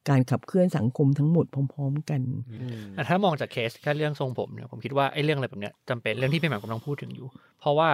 [0.10, 7.28] การขับเคลื่อนสังคมทั้งหมดพร้อม ๆ กันอืมแต่ถ้ามองจากเคสแค่เรื่องทรงผมเนี่ยผมคิดว่าไอ้เรื่องอะไรแบบเนี้ยจำเป็นเรื่องที่พี่แหม่มกำลังพูดถึงอยู่
[7.60, 7.90] เพราะว่า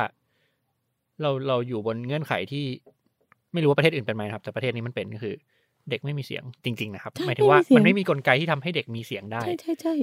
[1.22, 2.66] เราเราอยู่บนเงื่อนไขที่
[3.54, 5.36] ไม่รู้ว่าประเทศอื่นเป็นไหมนะครับ แต่ประเทศนี้มันเป็นก็คือ
[5.90, 9.94] เด็กไม่มีเสียงจริง ๆ นะครับใช่หมายถึงว่าไม่มีเสียงมันไม่มีกลไกที่ทำให้เด็กมีเสียงได้ใช่ใช่ใช่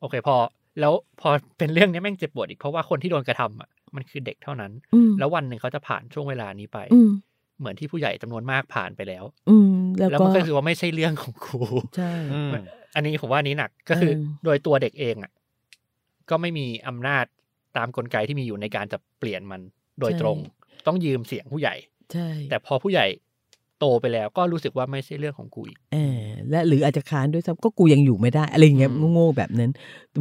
[0.00, 0.36] โอเค พอ
[0.80, 7.10] แล้วพอเป็นเรื่องเนี้ยแม่งเจ็บปวดอีกเพราะว่าคนที่โดนกระทำอะมันคือเด็กเท่านั้นอืมแล้ววันหนึ่งเขาจะผ่านช่วงเวลานี้ไปอืม
[7.58, 11.62] เหมือนที่ผู้ใหญ่จำนวนมากผ่านไปแล้ว อืมแล้วแล้วก็มันก็คือว่าไม่ใช่เรื่องของครู
[11.96, 12.50] ใช่อืม
[12.94, 15.32] อันนี้ผมว่าอันนี้หนักก็คือเออโดยตัวเด็กเองอะ
[16.30, 17.24] ก็ไม่มีอำนาจ
[17.76, 19.60] ตามกลไกที่มีอยู่ในการจะเปลี่ยนมัน
[20.00, 20.36] โดยตรง
[20.86, 21.74] ต้องยืมเสียงผู้ใหญ่
[22.12, 23.06] ใช่แต่พอผู้ใหญ่
[23.82, 29.70] โตไปแล้วก็รู้สึกว่าไม่ใช่เรื่องของกูอีกเออและหรืออาจจะค้านด้วยซ้ำก็กูยังอยู่ไม่ได้อะไรอย่างเงี้ยอืมโง่ๆแบบนั้น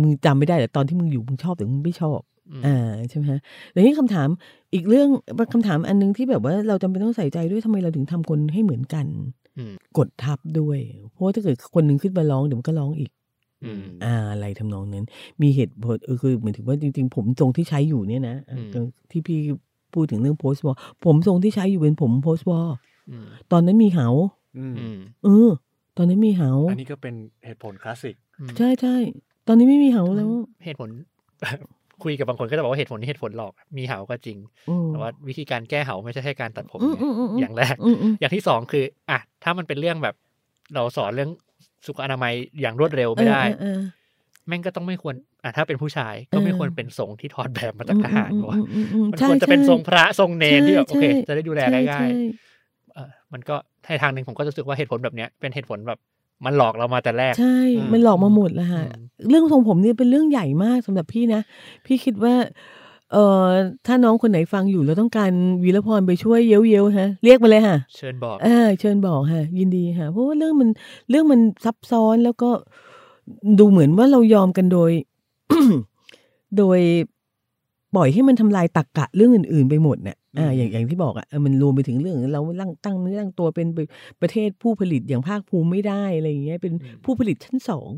[0.04, 2.19] มึงจำไม่ได้แต่ตอนที่มึงอยู่มึงชอบแต่มึงไม่ชอบ
[2.52, 3.39] อืมอ่าใช่ไหมฮะ
[3.71, 4.28] แล้วนี่คำถาม
[4.74, 5.10] อีกเรื่อง
[5.54, 9.06] คำถามอันนึงที่แบบว่าเราจำเป็นต้องใส่ใจด้วยทำไมเราถึงทำคนให้เหมือนกัน
[9.58, 10.80] อืมกดทับด้วย
[11.12, 13.12] เพราะว่าถ้าเกิดคนหนึ่งขึ้นมาร้องเดี๋ยวมันก็ร้องอีก
[13.65, 15.06] อืมอ่าอะไรทำนองนั้น
[15.41, 19.39] มีเหตุผลเออคือเหมือนถึงว่าจริง ๆ ผมทรงที่ใช้อยู่เนี่ยนะอะอืมที่พี่
[19.93, 20.74] พูดถึงเรื่องโพสต์วอ
[21.06, 22.90] ผมทรงที่ใช้อยู่เป็นผมโพสต์วออืม
[23.52, 24.08] ตอนนั้นมีเหา
[24.58, 25.50] อืมอืมเออ
[25.98, 28.96] ตอนนั้นมีเหาอันนี้ก็เป็นเหตุผลคลาสสิกอืมใช่ใช่
[29.48, 30.30] ตอนนี้ไม่มีเหาแล้ว
[30.66, 30.90] เหตุผล
[32.04, 34.38] คุยกับบางคนก็จะบอกว่าเหตุผลนี้เหตุผลหลอก มีเหาก็จริง
[34.70, 40.16] อืมแต่ว่าวิธีการแก้เหาไม่ใช่แค่การตัดผมอืมไงอืมอืมอย่างแรกอืมอืมอย่างที่สองคือ อะ ถ้ามันเป็นเรื่องแบบ
[40.76, 41.30] เราสอนเรื่อง
[41.86, 43.80] สุขอนามัยอย่างรวดเร็วไม่ได้เออเออ
[44.48, 52.51] แม่งก็ต้องไม่ควร อะถ้าเป็นผู้ชายก็ไม่เออควรเป็นทรงที่ถอดแบบมาจากทหารอืมวะอืมอืมอืมมันใช่ควรจะเป็นใช่ทรงพระทรงเนรที่แบบโอเคใช่จะได้ดูแลใช่ง่ายใช่ๆ
[52.95, 55.99] เออมันก็ในทางหนึ่งผมก็รู้สึกว่าเหตุผลแบบเนี้ยเป็นเหตุผลแบบ
[56.45, 61.41] มันหลอกเรามาแต่แรก ใช่อืมมันหลอกมาหมดแล้วฮะอืมเรื่องทรงผมเนี่ยเป็นเรื่องใหญ่มากสำหรับพี่นะ
[61.86, 62.36] พี่คิดว่า
[63.12, 63.45] เอ่อ
[63.88, 65.32] ถ้าน้องคนไหนฟังอยู่แล้วต้องการ
[65.63, 70.69] วีรพรไปช่วยเย้ยวเย้ยวๆฮะ เรียกมาเลยค่ะเชิญบอกเออเชิญบอกค่ะยินดีค่ะเพราะว่าเรื่องมัน
[71.10, 72.49] เรื่องมันซับซ้อนแล้วก็
[73.60, 74.91] ดูเหมือนว่าเรายอมกันโดย
[76.58, 76.80] โดย
[77.95, 83.67] ปล่อยให้มันทำลายตักกะเรื่องอื่น ๆ ไปหมดเนี่ย อ่าอืมอย่างอย่างที่บอกอะเออมันรวมไปถึงเรื่องเราตั้งตั้งเนื้อตั้งตัวเป็น
[84.22, 87.89] ประเทศผู้ผลิตอย่างภาคภูมิไม่ได้อะไรอย่างเงี้ยเป็นอืมผู้ผลิตชั้นสอง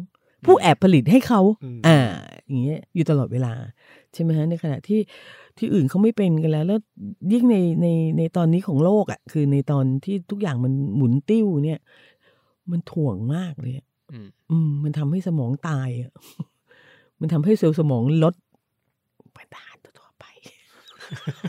[0.46, 2.00] ผู้แอบผลิตให้เขาอืมอ่า
[2.48, 3.54] อย่างเงี้ยอยู่ตลอดเวลา
[4.13, 5.00] ใช่ไหมฮะในขณะที่
[5.58, 6.80] ที่อื่นเขาไม่เป็นกันแล้ว แล้ว
[7.34, 11.80] ยิ่งในในในตอนนี้ของโลกอะคือในตอนที่ทุกอย่างมันหมุนติ้วเนี่ย
[12.72, 16.12] มันถ่วงมากเลยอะอืมอืมมันทำให้สมองตายอะ
[17.19, 18.34] มันทำให้เซลล์สมองลด
[19.34, 20.26] ไปตานทั่วๆไป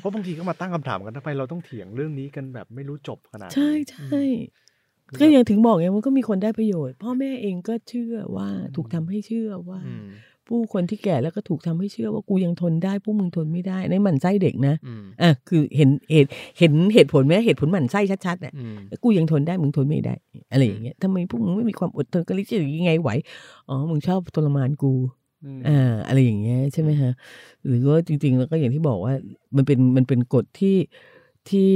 [0.01, 4.23] เพราะบางทีก็มาตั้งคำถามกันทำไมเราต้องเถียงเรื่องนี้กันแบบไม่รู้จบขนาดนี้ใช่ใช่
[5.09, 10.07] คือก็แบบยังถึงบอกไงว่าก็มีคนได้ประโยชน์ พ่อแม่เองก็เชื่อว่าถูกทำให้เชื่อว่าอืม
[10.49, 20.15] ผู้คนที่แก่แล้วก็ถูกทำให้เชื่อว่ากูยังทนได้พวกมึงทนไม่ได้ในหมั่นไส้เด็กนะอืมอะคือเห็นเหตุเห็นเหตุผลไหมเหตุผลหมั่นไส้ชัดๆอะอืมแล้วกูยังทนได้มึงทนไม่ได้
[20.53, 23.11] อะไรอย่างเงี้ยทำไมพวกมึงไม่มีความอดทนกันลิจะยังไงไหว
[23.69, 24.93] อ๋อมึงชอบทรมานกู
[25.45, 27.13] อืมอ่าอะไรอย่างเงี้ยใช่ไหมฮะ
[27.67, 29.15] หรือว่าจริง ๆ แล้วก็อย่างที่บอกว่า
[29.57, 30.77] มันเป็นมันเป็นกฎที่
[31.51, 31.71] ที่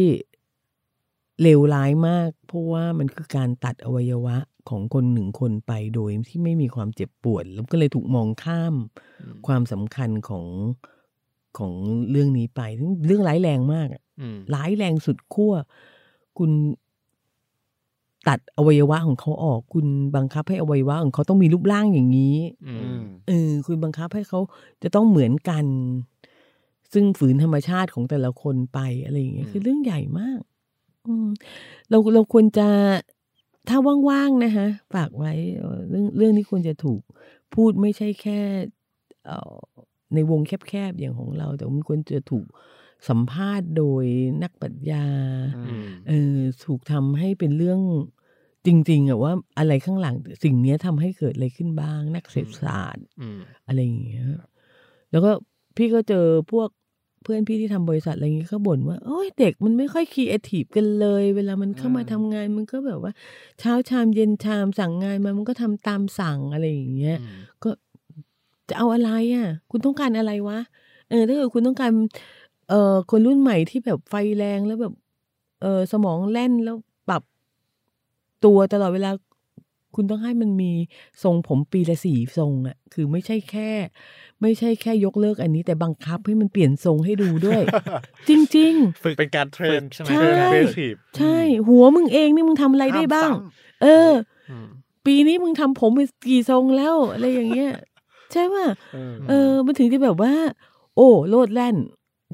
[1.43, 4.37] เลวร้ายมาก เพราะว่ามันคือการตัดอวัยวะ
[4.69, 8.75] ของคนหนึ่งคนไปโดยที่ไม่มีความเจ็บปวดแล้วก็เลยถูกมองข้าม
[9.21, 10.47] อืมความสำคัญของ
[11.59, 11.73] ของ
[12.11, 15.53] เรื่องนี้ไปซึ่งเรื่องร้ายแรงมากอะอืมร้ายแรงสุดขั้ว
[16.39, 16.51] คุณ
[18.29, 24.41] ตัดอวัยวะของเขาออก คุณบังคับให้อวัยวะของเขาต้องมีรูปร่างอย่างนี้อือืมมเออคุณบังคับให้เขา
[24.83, 25.65] จะต้องเหมือนกัน
[26.93, 30.41] ซึ่งฝืนธรรมชาติของแต่ละคนไปอะไรอย่างเงี้ยอืมคือเรื่องใหญ่มาก
[31.07, 31.29] อืม
[31.91, 32.69] เราเราควรจะ
[33.69, 37.01] ถ้าว่างๆนะคะฝากไว้เอ่อเรื่องเรื่องนี้ควรจะถูก
[37.55, 38.41] พูดไม่ใช่แค่
[39.27, 39.57] เอ่อ
[40.15, 42.47] ในวงแคบๆอย่างของเรา แต่มันควรจะถูก
[43.09, 44.05] สัมภาษณ์โดย
[44.43, 45.07] นักปรัชญา
[45.57, 47.81] อืมเออถูกทำให้เป็นเรื่อง
[48.69, 54.27] จริงๆอะว่าอะไรข้างหลังสิ่งเนี้ยทำให้เกิดอะไรขึ้นบ้าง นักเศรษฐศาสตร์อืมอะไรอย่างเงี้ย
[55.11, 55.31] แล้วก็
[55.77, 56.69] พี่ก็เจอพวก
[57.23, 63.13] เพื่อนพี่ที่ทำบริษัทอะไรอย่างเงี้ยก็บ่นว่าโอ้ยเด็กมันไม่ค่อยคีเอทีฟกันเลย เวลามันเข้ามาอืมทำงานมันก็แบบว่า
[63.61, 67.71] เช้าชามเย็นชามสั่งงานมามันก็ทำตามสั่งอะไรอย่างเงี้ยอืมก็
[68.69, 70.59] จะเอาอะไรอะ คุณต้องการอะไรวะ
[71.09, 71.93] เออถ้าเกิดคุณต้องการ
[72.69, 74.95] เอ่อคนรุ่นใหม่ที่แบบไฟแรงแล้วแบบ
[75.63, 76.77] เออสมองแล่นแล้ว
[77.09, 77.23] ปรับ
[78.45, 79.11] ตัวตลอดเวลา
[79.95, 80.73] คุณต้องให้มันมี
[81.23, 83.71] ทรงผมปีละสี่ทรงอะ คือไม่ใช่แค่
[84.43, 87.63] ไม่ใช่แค่ยกเลิกอันนี้ แต่บังคับให้มันเปลี่ยนทรงให้ดูด้วย
[88.29, 91.37] จริงฝึกเป็นการเทรนฝึกใช่ไหมใช่ train creative ๆใช่
[91.69, 93.31] หัวมึงเองนี่มึงทำอะไรได้บ้าง
[93.83, 94.13] เออ
[94.51, 94.69] อืม
[95.07, 97.73] ปีนี้มึงทำผมไปกี่ทรงแล้ว อะไรอย่างเงี้ย
[98.33, 100.33] ใช่ป่ะ เออเออมันถึงจะแบบว่า
[100.97, 101.77] โอ้โลดแล่น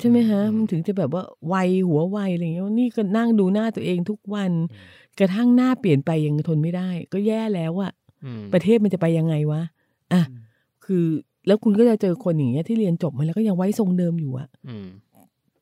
[0.00, 4.52] ใช่ไหมฮะอืมมันถึงจะแบบว่าวัยหัววัยอะไรอย่างเงี้ยนี่ก็นั่งดูหน้าตัวเองทุกวัน
[5.18, 7.92] กระทั่งหน้าเปลี่ยนไปยังทนไม่ได้ ก็แย่แล้วอะ
[8.24, 9.62] อืมประเทศมันจะไปยังไงวะ
[10.12, 10.22] อะ
[10.84, 11.04] คือ
[11.46, 14.86] แล้วคุณก็จะเจอคนอย่างเงี้ยที่เรียนจบมาแล้วก็ยังไว้ทรงเดิมอยู่อะอืม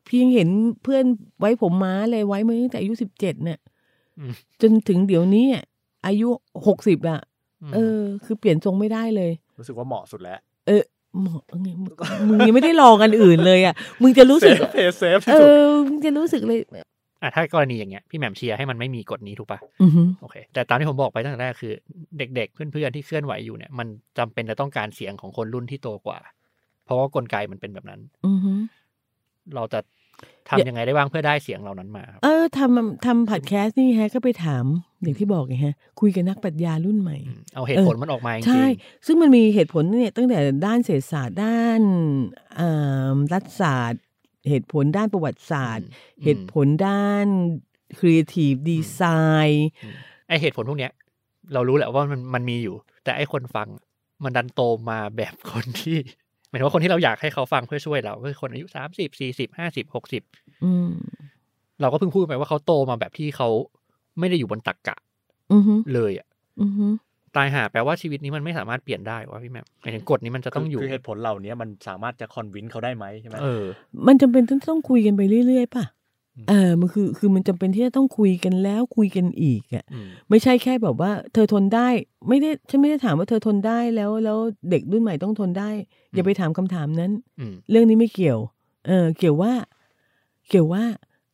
[0.07, 0.49] พี่ยังเห็น
[0.83, 1.05] เพื่อน
[1.41, 3.59] ไว้ผมม้าเลยไว้มาตั้งแต่อายุสิบเจ็ดเนี่ย
[4.19, 4.33] อืม
[4.63, 5.65] จนถึงเดี๋ยวนี้อะ
[6.07, 6.29] อายุ
[6.67, 7.21] หกสิบอะ
[7.75, 10.83] เออ คือเปลี่ยนทรงไม่ได้เลย รู้สึกว่าเหมาะสุดแล้ว เออ
[11.21, 11.93] เหมาะไงมึง
[12.29, 16.59] มึงยังไม่ได้ลองอันอื่นเลยอะ มึงจะรู้สึก play safe ที่สุดอะมึงจะรู้สึกเลย
[17.23, 21.73] อะถ้ากรณีอย่างเงี้ยพี่แหม่มเชียร์ให้มันไม่มีกฎนี้ถูกปะอือฮึโอเค แต่ตามที่ผมบอกไปตั้งแต่แรกคือ
[22.19, 23.87] เด็กๆ เพื่อนๆที่เคลื่อนไหวอยู่เนี่ยมัน
[24.19, 26.19] จำเป็นจะต้องการเสียงของคนรุ่นที่โตกว่า
[26.85, 28.53] เพราะว่ากลไกมันเป็นแบบนั้นอือฮึ
[29.55, 29.81] เราจะ
[30.49, 34.65] ทำยังไงได้บ้างเพื่อได้เสียงเหล่านั้นมาครับเออทำทำพอดแคสต์นี่ฮะก็ไปถาม
[35.03, 38.65] อย่างที่บอกไงฮะ คุยกับนักปรัชญารุ่นใหม่อืมเอาเหตุผลมันออกมาจริงๆใช่
[39.07, 41.81] ซึ่งมันมีเหตุผลเนี่ยตั้งแต่ด้านเศรษฐศาสตร์ด้าน
[42.61, 44.03] อ่ารัฐศาสตร์
[44.49, 45.89] เหตุผลด้านประวัติศาสตร์
[46.25, 47.27] เหตุผลด้าน
[47.99, 49.01] ครีเอทีฟดีไซ
[49.49, 49.95] น์อืม
[50.29, 50.93] ไอเหตุผลพวกเนี้ย
[51.53, 53.69] เรารู้แหละว่ามันมันมีอยู่ แต่ไอคนฟัง
[54.25, 55.97] มันดันโตมาแบบคนที่
[56.49, 60.23] หมายถึงว่าคนที่เราอยากให้เขาฟังเพื่อช่วยเราคือคนอายุสามสิบสี่สิบห้าสิบหกสิบ
[60.65, 60.91] อืม
[61.81, 63.49] เราก็เพิ่งพูดไปว่าเขาโตมาแบบที่เขา
[64.19, 64.97] ไม่ได้อยู่บนตักกะ
[65.53, 66.29] อือฮึเลยอะ
[66.61, 66.87] อือฮึ
[67.37, 73.65] ตายหาแปลว่าชีวิตนี้มันไม่สามารถเปลี่ยนได้วะพี่แม่หมายถึงกฎนี้มันจะต้องอยู่คือเหตุผลเหล่านี้มันสามารถจะคอนวินเขาได้ไหมใช่ไหมเออ
[74.07, 75.85] มันจำเป็นต้องต้องคุยกันไปเรื่อยๆป่ะ
[76.37, 81.89] อืมเออมันคือคือมันจำเป็นที่จะต้องคุยกันแล้วคุยกันอีกอะอืมไม่ใช่แค่แบบว่า เธอทนได้
[82.29, 84.39] ไม่ได้ฉันไม่ได้ถามว่าเธอทนได้แล้วแล้ว
[84.71, 85.71] เด็กรุ่นใหม่ต้องทนได้
[86.15, 87.11] อย่าไปถามคำถามนั้น
[87.41, 88.39] อืมเรื่องนี้ไม่เกี่ยว
[88.87, 89.53] เออเกี่ยวว่า
[90.49, 90.85] เกี่ยวว่า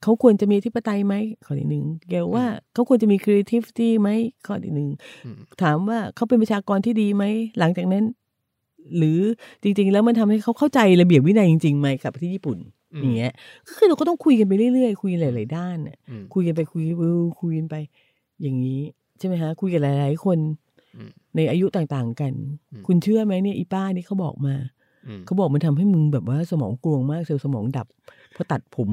[0.02, 4.10] เขาควรจะมีอธิปไตยไหมข้อที่หนึ่งเกี่ยวว่าเขาควรจะมี creativity ไหม
[4.46, 4.88] ข้อที่หนึ่ง
[5.24, 7.24] อืมถามว่าเขาเป็นประชากรที่ดีไหม
[7.58, 8.04] หลังจากนั้น
[8.96, 9.20] หรือ
[9.62, 12.58] จริง ๆ แล้วมันทำให้เขาเข้าใจระเบียบวินัยจริงๆไหมกับที่ญี่ปุ่น
[12.94, 13.32] อืมอย่างเงี้ย
[13.66, 17.76] ก็คือเราก็ต้องคุยกันไปเรื่อยๆ คุยหลายๆด้านน่ะอืมคุยกันไปคุยเออคุยกันไป
[18.42, 18.80] อย่างนี้
[19.18, 20.38] ใช่ไหมฮะคุยกันหลาย ๆ คน
[20.96, 22.32] อืมในอายุต่างๆ กัน
[22.72, 24.54] อืมคุณเชื่อไหมเนี่ยอีป้านี่เขาบอกมา
[25.06, 27.86] อืมเขาบอกมันทำให้มึงแบบว่าสมองกลวงมากเซลล์สมองดับ
[28.32, 28.88] เพราะตัดผม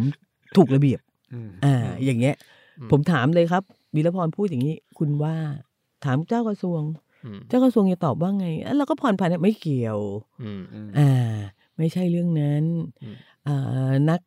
[0.57, 0.99] ถูกระเบียบ
[1.33, 1.75] อืมอ่า
[2.05, 2.35] อย่างเงี้ย
[2.79, 3.63] อืมผมถามเลยครับ
[3.95, 5.35] วีรพรพูดอย่างนี้ คุณว่า
[6.05, 6.81] ถามเจ้ากระทรวง
[7.25, 9.99] อืมเจ้ากระทรวงจะตอบว่าไงอะเราก็ผ่อนผันไม่เกี่ยว
[10.43, 11.35] อืมอืมอ่า
[11.77, 12.63] ไม่ใช่เรื่องนั้น
[13.03, 13.15] อืม
[13.47, 14.19] อ่านัก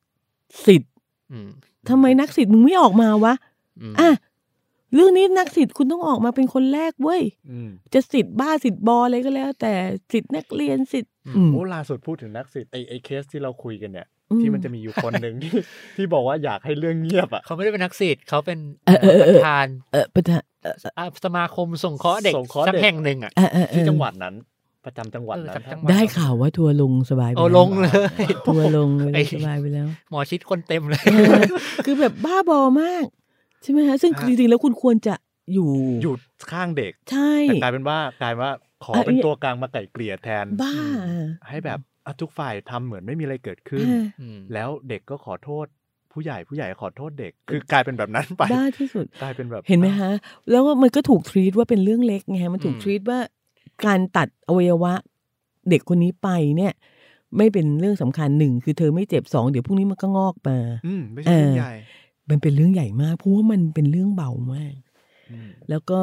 [0.67, 0.93] สิทธิ์
[1.33, 1.49] อืม
[1.89, 3.35] ทำไมนักสิทธิ์มึงไม่ออกมาวะ
[3.93, 4.11] มอะ
[4.95, 9.73] เรื่องนี้นักสิทธิ์คุณต้องออกมาเป็นคนแรกเว้ยอืมจะสิทธิ์บ้าสิทธิ์บออะไรก็แล้ว แต่
[10.13, 15.53] สิทธิ์นักเรียนสิทธิ์อืมโอ้ล่าสุดพูดถึงนักสิทธิ์ไอไอเคสที่เราคุยกันเนี่ยอืม ที่มันจะมีอยู่คนหนึ่งที่
[15.97, 24.35] ที่บอกว่าอยากให้เรื่องเงียบอะเขาไม่ได้เป็นนักศิษย์เขาเป็นเออเออเออประธานเออประธานอะสมาคมส่งเคราะห์เด็กส่งเคราะห์สักเด็กแห่งหนึ่งอะเออเออเออที่จังหวัดนั้น
[24.85, 31.43] ประจำจังหวัดเออนั้จากนจังหวัดได้ข่าวว่าทัวร์ลงสบายไปโอ้แล้วลงเลยทัวร์ลงไปไอ้แล้วสบายไปแล้ว หมอชิดคนเต็มเลยเออ
[31.85, 33.05] คือแบบบ้าบอมาก
[33.63, 35.15] ใช่ไหมฮะซึ่งจริงๆแล้วคุณควรจะ
[35.55, 35.71] อยู่
[36.03, 36.15] อยู่
[36.53, 38.53] ข้างเด็ก ใช่แต่กลายเป็นว่ากลายเป็นว่า
[38.85, 40.75] ขอเอ่อเป็นเนี่ยตัวกลางมาไก่เกลี่ยแทนบ้า
[41.49, 45.67] ให้แบบอะ ทุกฝ่ายทำเหมือนไม่มีอะไรเกิดขึ้นอ่าอืมแล้วเด็กก็ขอโทษ
[46.13, 50.13] ผู้ใหญ่ผู้ใหญ่ขอโทษเด็ก คือกลายเป็นแบบนั้นไปบ้าที่สุดกลายเป็นแบบเห็นไหมฮะ
[50.51, 53.19] แล้วมันก็ถูกทรีตว่าเป็นเรื่องเล็กไงฮะมันถูกอืมทรีตว่า
[53.87, 54.95] การตัดอวัยวะ
[55.71, 56.73] เด็กคนนี้ไปเนี่ย
[57.37, 61.75] ไม่เป็นเรื่องสำคัญหนึ่งคือเธอไม่เจ็บสองเดี๋ยวพรุ่งนี้มันก็งอกมา อืมไม่ใช่เรื่องเออใหญ่
[62.31, 64.75] มันเป็นเรื่องใหญ่มากเพราะว่ามันเป็นเรื่องเบามาก
[65.31, 65.99] อืมแล้วก็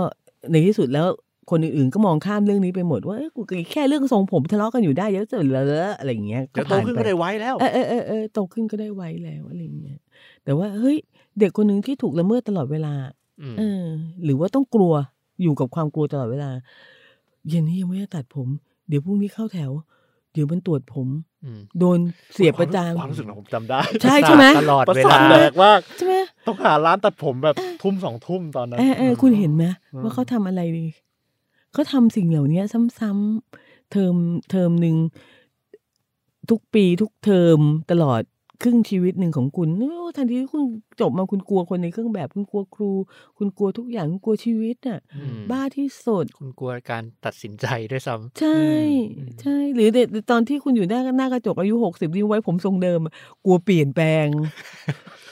[0.52, 1.08] ในที่สุดแล้ว
[1.50, 3.42] คนอื่นๆก็มองข้ามเรื่องนี้ไปหมดว่าเอ้ยกู
[3.72, 5.66] แค่เรื่องทรงผมทะเลาะกันอยู่ได้เยอะสุดแล้ว
[6.00, 10.00] อะไรอย่างเงี้ยเดี๋ยวโตขึ้นก็ได้ไว้แล้วเออเออเออเออโตขึ้นก็ได้ไว้แล้วอะไรอย่างเงี้ย
[10.44, 10.98] แต่ว่าเฮ้ย
[11.40, 12.94] เด็กคนหนึ่งที่ถูกละเมิดตลอดเวลา
[13.42, 13.84] อืมเออ
[14.24, 14.94] หรือว่าต้องกลัว
[15.42, 16.52] อยู่กับความกลัวตลอดเวลา
[17.50, 18.48] เย็นนี้ยังไม่ได้ตัดผม
[18.88, 19.72] เดี๋ยวพรุ่งนี้เข้าแถว
[20.34, 21.08] เดี๋ยวมันตรวจผม
[21.44, 22.00] อืมโดน
[22.34, 26.16] เสียบประจานความรู้สึกของผมจำได้ ใช่ใช่ไหมตลอดประเวสาลาทแตกมากใช่ไหม
[26.48, 30.86] ต้องหาร้านตัดผมแบบทุ่มสองทุ่มตอนนั้นเออเออคุณเห็นไหมอืมว่าเขาทำอะไรดี
[31.76, 32.62] เขาทำสิ่งเหล่านี้
[33.00, 34.16] ซ้ำๆเทอม
[34.50, 34.98] เทอมหนึ่ง
[36.50, 37.60] ทุกปีทุกเทอม
[37.92, 38.22] ตลอด
[38.64, 40.64] ครึ่งชีวิตหนึ่งของคุณโอ้ทันทีที่คุณ
[41.02, 42.92] จบมาคุณกลัวคนในเครื่องแบบคุณกลัวครู
[43.38, 48.60] คุณกลัวทุกอย่างคุณกลัวชีวิตน่ะอืมบ้าที่สุดคุณกลัวการตัดสินใจด้วยซ้ำใช่
[49.18, 53.14] อืมใช่ หรือเด็กตอนที่คุณอยู่หน้าหน้ากระจกอายุหกสิบนี่ไว้ผมทรงเดิมอะ
[53.46, 54.28] กลัวเปลี่ยนแปลง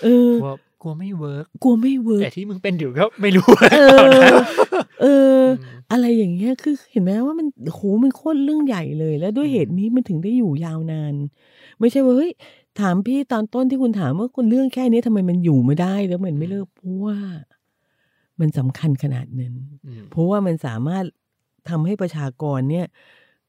[0.03, 4.33] เออกลัวกลัวไม่ work กลัวไม่ work แต่ที่มึงเป็นอยู่ก็ไม่รู้เอตอนอนั้น
[5.01, 5.05] เอ
[5.37, 5.39] อ
[5.81, 11.13] ม อะไรอย่างเงี้ยคือเห็นไหมว่ามันโหมันโคตรเรื่องใหญ่เลย แล้วด้วยเหตุนี้มันถึงได้อยู่ยาวนาน
[11.79, 12.31] ไม่ใช่ว่าเฮ้ย
[12.79, 17.17] ถามพี่ตอนต้นที่คุณถามว่าคนเรื่องแค่นี้ทำไมมันอยู่ไม่ได้แล้วมันไม่เลิกเพราะว่า
[18.39, 19.53] มันสำคัญขนาดนั้น
[19.87, 21.05] อืมเพราะว่ามันสามารถ
[21.69, 22.85] ทำให้ประชากรเนี่ย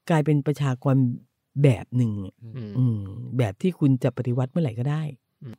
[0.09, 0.95] กลายเป็นประชากร
[1.63, 2.99] แบบหนึ่งอะอืมอืม
[3.37, 5.03] แบบที่คุณจะปฏิวัติเมื่อไหร่ก็ได้
[5.43, 5.55] อืม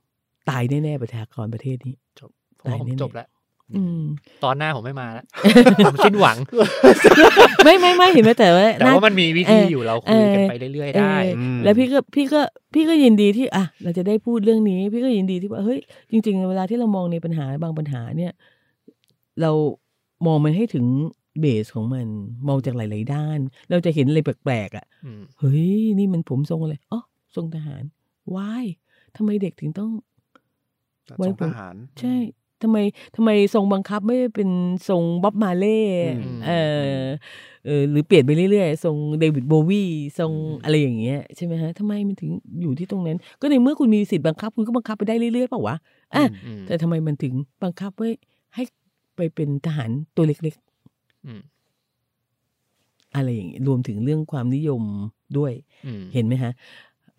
[0.48, 1.94] ตายแน่ๆประชากรประเทศนี้
[2.60, 3.35] ผมว่าผมตายแน่ๆจบแล้วอืม
[4.44, 5.24] ตอนหน้าผมไม่มาแล้ว
[5.86, 6.36] ผมสิ้นหวัง
[7.64, 12.40] ไม่ไม่ไม่เห็นไหมแต่ว่าแต่น่าว่ามันมีวิธีอยู่เราคุยกันเออไปเรื่อยๆได้เออแล้วพี่ก็พี่ก็
[12.74, 18.32] พี่ก็ยินดีที่อะเราจะได้พูดเรื่องนี้ พี่ก็ยินดีที่ว่าเฮ้ยจริง ๆ เวลาที่เรามองในปัญหาบางปัญหาเนี่ย
[19.40, 19.50] เรา
[20.26, 20.86] มองมันให้ถึง
[21.40, 22.06] เบสของมัน
[22.48, 23.38] มองจากหลาย ๆ ด้าน
[23.70, 27.00] เราจะเห็นอะไรแปลกๆอะอืมเฮ้ยนี่มันผมทรงอะไรอ๋อ
[27.36, 27.82] ทรงทหาร
[28.36, 28.64] ว้าย
[29.16, 29.90] ทำไมเด็กถึงต้อง
[31.18, 32.14] ไว้ไว้ผมทหารใช่
[32.62, 32.76] ทำไม
[33.16, 34.50] ทำไมทรงบังคับไม่ได้เป็น
[34.88, 35.80] ทรงบ๊อบมาเล่
[36.18, 36.52] อืมเอ
[37.00, 37.06] อ
[37.66, 39.84] เออหรือเปลี่ยนไปเรื่อยๆทรงเดวิดโบวี
[40.18, 40.32] ทรง
[40.64, 42.30] อะไรอย่างเงี้ยใช่ไหมฮะทำไมมันถึง
[42.62, 45.76] อยู่ที่ตรงนั้น ก็ในเมื่อคุณมีสิทธิ์บังคับ คุณก็บังคับไปได้เรื่อยๆเปล่าวะ
[46.14, 47.32] อะอืมแต่ทำไมมันถึง
[47.62, 48.08] บังคับไว้
[48.54, 48.62] ให้
[49.16, 50.54] ไปเป็นทหารตัวเล็ก
[51.26, 51.56] อืมๆ
[53.14, 54.82] อะไรอย่างเงี้ยรวมถึงเรื่องความนิยม
[55.38, 55.52] ด้วย
[55.86, 56.52] อืมเห็นไหมฮะ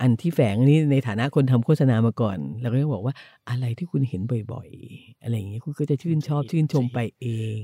[0.01, 3.13] อันที่แฝงอันนี้ในฐานะคนทำโฆษณามาก่อนเราก็จะบอกว่า
[3.49, 4.21] อะไรที่คุณเห็น
[4.51, 7.27] บ่อยๆ อะไรอย่างเงี้ยคุณก็จะชื่นชอบชื่นชมไปเอ
[7.59, 7.61] ง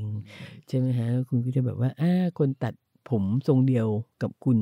[0.68, 2.74] ใช่ไหมฮะคุณก็จะแบบว่าอ่าคนตัด
[3.10, 3.88] ผมทรงเดียว
[4.22, 4.58] กับคุณ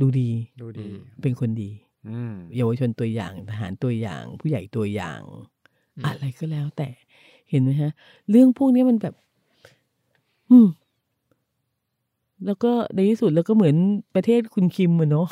[0.00, 0.30] ดูดี
[0.60, 0.86] ดูดี
[1.22, 1.70] เป็นคนดี
[2.08, 5.20] อืมเยาวชนตัวอย่างทหารตัวอย่าง ผู้ใหญ่ตัวอย่าง
[5.96, 6.88] อืมอะไรก็แล้วแต่
[7.50, 7.90] เห็นไหมฮะ
[8.30, 9.14] เรื่องพวกนี้มันแบบ
[10.50, 10.68] อืม
[12.46, 13.76] แล้วก็ในที่สุดแล้วก็เหมือน
[14.14, 15.28] ประเทศคุณคิมอะเนาะ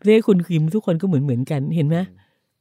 [0.00, 1.96] ประเทศคุณคิมทุกคนก็เหมือนเหมือนกันเห็นไหม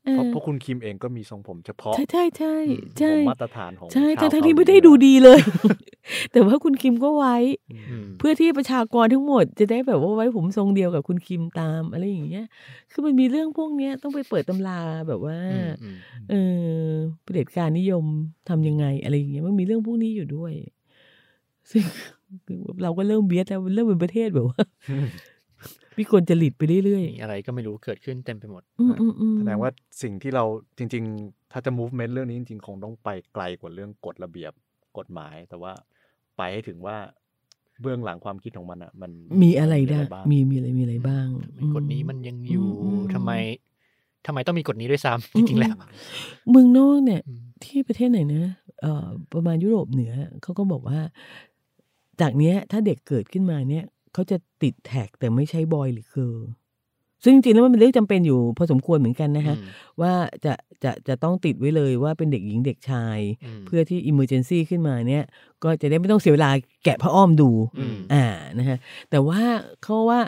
[0.05, 5.39] เอเพราะอเพราะคุณคิมเองก็มีทรงผมเฉพาะ ใช่ใช่ใช่อืมใช่ผมมาตรฐานของใช่ชาวทั้งๆที่เกาหลีไม่ได้ดูดีเลย
[6.32, 7.36] แต่ว่าคุณคิมก็ไว้
[7.74, 12.45] อืมเพื่อที่ประชากรทั้งหมด จะได้แบบว่าไว้ผมทรงเดียวกับคุณคิมตามอะไรอย่างเงี้ย
[12.91, 15.95] คือมันมีเรื่องพวกเนี้ยต้องไปเปิดตำราแบบว่าอืมอืม
[16.30, 16.34] เอ
[16.89, 16.89] อ
[17.24, 18.05] เผด็จการนิยม
[18.49, 20.53] ทำยังไงอะไรอย่างเงี้ยมันมีเรื่องพวกนี้อยู่ด้วย
[21.72, 21.84] ซึ่ง
[22.84, 24.61] เราก็เริ่มเบียดแล้วเริ่มเป็นประเทศแบบว่า
[25.97, 30.43] วิกลจริตไปเรื่อยมีอะไรก็ไม่รู้เกิดขึ้นเต็มไปหมดๆอืมอืมอืมแสดงว่าสิ่งที่เรา
[30.78, 34.51] จริง ๆ ถ้าจะ movement เรื่องนี้จริงๆ คงต้องไปไกลกว่าเรื่องกฎระเบียบ
[34.97, 35.72] กฎหมาย แต่ว่า
[36.38, 36.97] ไปให้ถึงว่า
[37.82, 39.11] เบื้องหลังความคิดของมันอะ มัน
[39.43, 43.32] มีอะไรได้บ้างมีมีอะไรมีอะไรบ้างทำไมกฎนี้มันยังอยู่อืมทำไม
[44.26, 45.76] ทำไมต้องมีกฎนี้ด้วยซ้ำจริงๆแล้ว
[46.49, 48.43] เมืองนอกเนี่ยอืมที่ประเทศไหนนะ
[48.82, 50.13] เอ่อประมาณยุโรปเหนือ
[50.43, 50.99] เขาก็บอกว่า
[52.22, 56.47] จากเนี้ยถ้าเด็กเกิดขึ้นมาเนี่ยเขาจะติด tag แต่ไม่ใช่ boy หรือ girl
[57.24, 59.70] ซึ่งจริงๆแล้วมันเป็นเรื่องจำเป็นอยู่พอสมควรเหมือนกันนะฮะอืม
[60.01, 60.13] ว่า
[60.45, 60.53] จะ
[60.84, 63.20] จะจะต้องติดไว้เลยว่าเป็นเด็กหญิงเด็กชาย
[63.61, 65.24] มเพื่อที่ emergency ขึ้นมาเนี่ย
[65.63, 66.49] ก็จะได้ไม่ต้องเสียเวลา
[66.84, 67.49] แกะผ้าอ้อมดู
[67.80, 68.26] อืมอ่า
[68.57, 68.78] นะฮะ
[69.09, 69.41] แต่ว่า
[69.84, 70.22] เขาว่า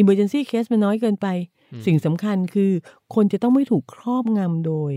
[0.00, 1.26] emergency case มันน้อยเกินไป
[1.72, 2.70] อืมสิ่งสำคัญคือ
[3.14, 4.92] คนจะต้องไม่ถูกครอบงำโดย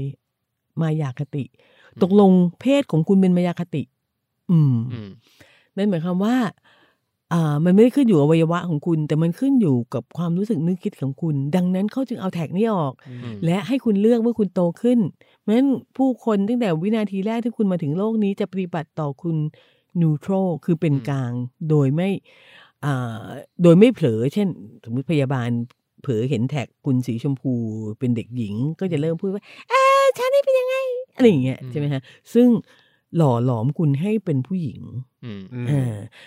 [0.81, 1.43] มายาคติ
[2.03, 2.31] ตกลง
[2.61, 3.83] เพศของคุณเป็นมายาคติ
[4.51, 5.09] อืมอืม
[5.80, 6.38] นั่นหมายความว่า
[7.34, 14.99] อ่ามันไม่ได้ขึ้นอยู่อวัยวะของคุณ แต่มันขึ้นอยู่กับความรู้สึกนึกคิดของคุณ ดังนั้นเขาจึงเอาแท็กนี้ออกอืมอืมและให้คุณเลือกเมื่อคุณโตขึ้น
[15.41, 15.67] เพราะฉะนั้น
[15.97, 19.36] ผู้คนตั้งแต่วินาทีแรกที่คุณมาถึงโลกนี้จะปฏิบัติต่อคุณ
[20.01, 20.34] นูโตร
[20.65, 21.32] คือเป็นกลาง
[21.69, 22.09] โดยไม่
[22.86, 23.21] อ่า
[23.63, 24.47] โดยไม่เผลอ เช่น
[24.84, 25.49] สมมติพยาบาล
[26.01, 27.53] เผลอเห็นแท็กคุณสีชมพู
[27.99, 29.82] เป็นเด็กหญิง ก็จะเริ่มพูดว่าอ่า
[30.17, 30.75] ฉันนี่เป็นยังไง
[31.15, 32.01] อะไรอย่างเงี้ยอืมใช่ไหมฮะ
[32.34, 32.47] ซึ่ง
[33.17, 35.09] หล่อหลอมคุณให้เป็นผู้หญิงอืมอืมอ่า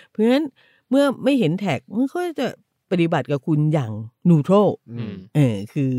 [0.09, 0.43] เพราะฉะนั้น
[0.89, 2.47] เมื่อไม่เห็นแท็กมันก็จะ
[2.91, 3.91] ปฏิบัติกับคุณอย่าง
[4.29, 4.55] นูโตร
[4.99, 5.93] อืมเออคือ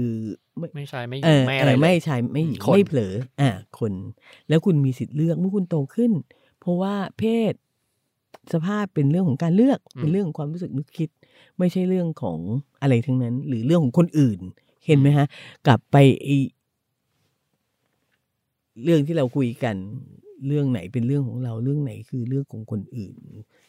[0.74, 3.92] ไม่ใช่ไม่หเอญิงอไม่เออะไรอเลไม่ยชายไม่หญิงคนไม่เผลอ อ่า คน
[4.48, 6.12] แล้วคุณมีสิทธิ์เลือกเมื่อคุณโตขึ้น
[6.60, 7.54] เพราะว่าเพศ
[8.52, 11.10] สภาพเป็นเรื่องของการเลือกเป็นเรื่องของความรู้สึกนึกคิด
[11.58, 12.38] ไม่ใช่เรื่องของ
[12.80, 14.38] อะไรทั้งนั้น หรือเรื่องของคนอื่น
[14.86, 15.26] เห็นไหมฮะ
[15.66, 16.28] กลับไปไอ
[18.84, 19.76] เรื่องที่เราคุยกัน
[20.46, 23.16] เรื่องไหนเป็นเรื่องของเราเรื่องไหนคือเรื่องของคนอื่น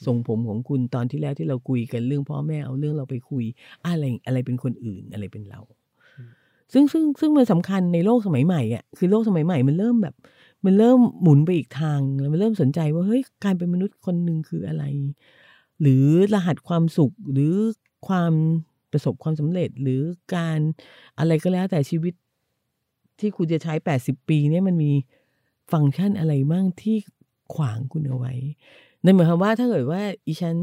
[0.06, 3.44] ทรงผมของคุณตอนที่แล้วที่เราคุยกันเรื่องพ่อแม่เอาเรื่องเราไปคุย
[3.86, 5.62] อะไรอะไรเป็นคนอื่นอะไรเป็นเรา
[6.74, 10.16] ซึ่งซึ่งซึ่งมันสำคัญในโลกสมัยใหม่อะคือโลกสมัยใหม่มันเริ่มแบบ
[10.66, 14.84] มันเริ่มหมุนไปอีกทางแล้วมันเริ่มสนใจว่าเฮ้ยการเป็นมนุษย์คนหนึ่งคืออะไร
[15.82, 17.54] หรือรหัสความสุขหรือ
[18.08, 18.34] ความ
[18.92, 20.02] ประสบความสำเร็จหรือ
[20.36, 20.60] การ
[21.20, 22.14] อะไรก็แล้วแต่ชีวิต
[23.20, 24.92] ที่คุณจะใช้แปดสิบปีเนี่ยมันมี
[25.72, 26.98] ฟังก์ชันอะไรบ้างที่
[27.54, 28.34] ขวางคุณเอาไว้
[29.04, 30.56] นั่นหมายความว่าถ้าเกิดว่าอีฉัน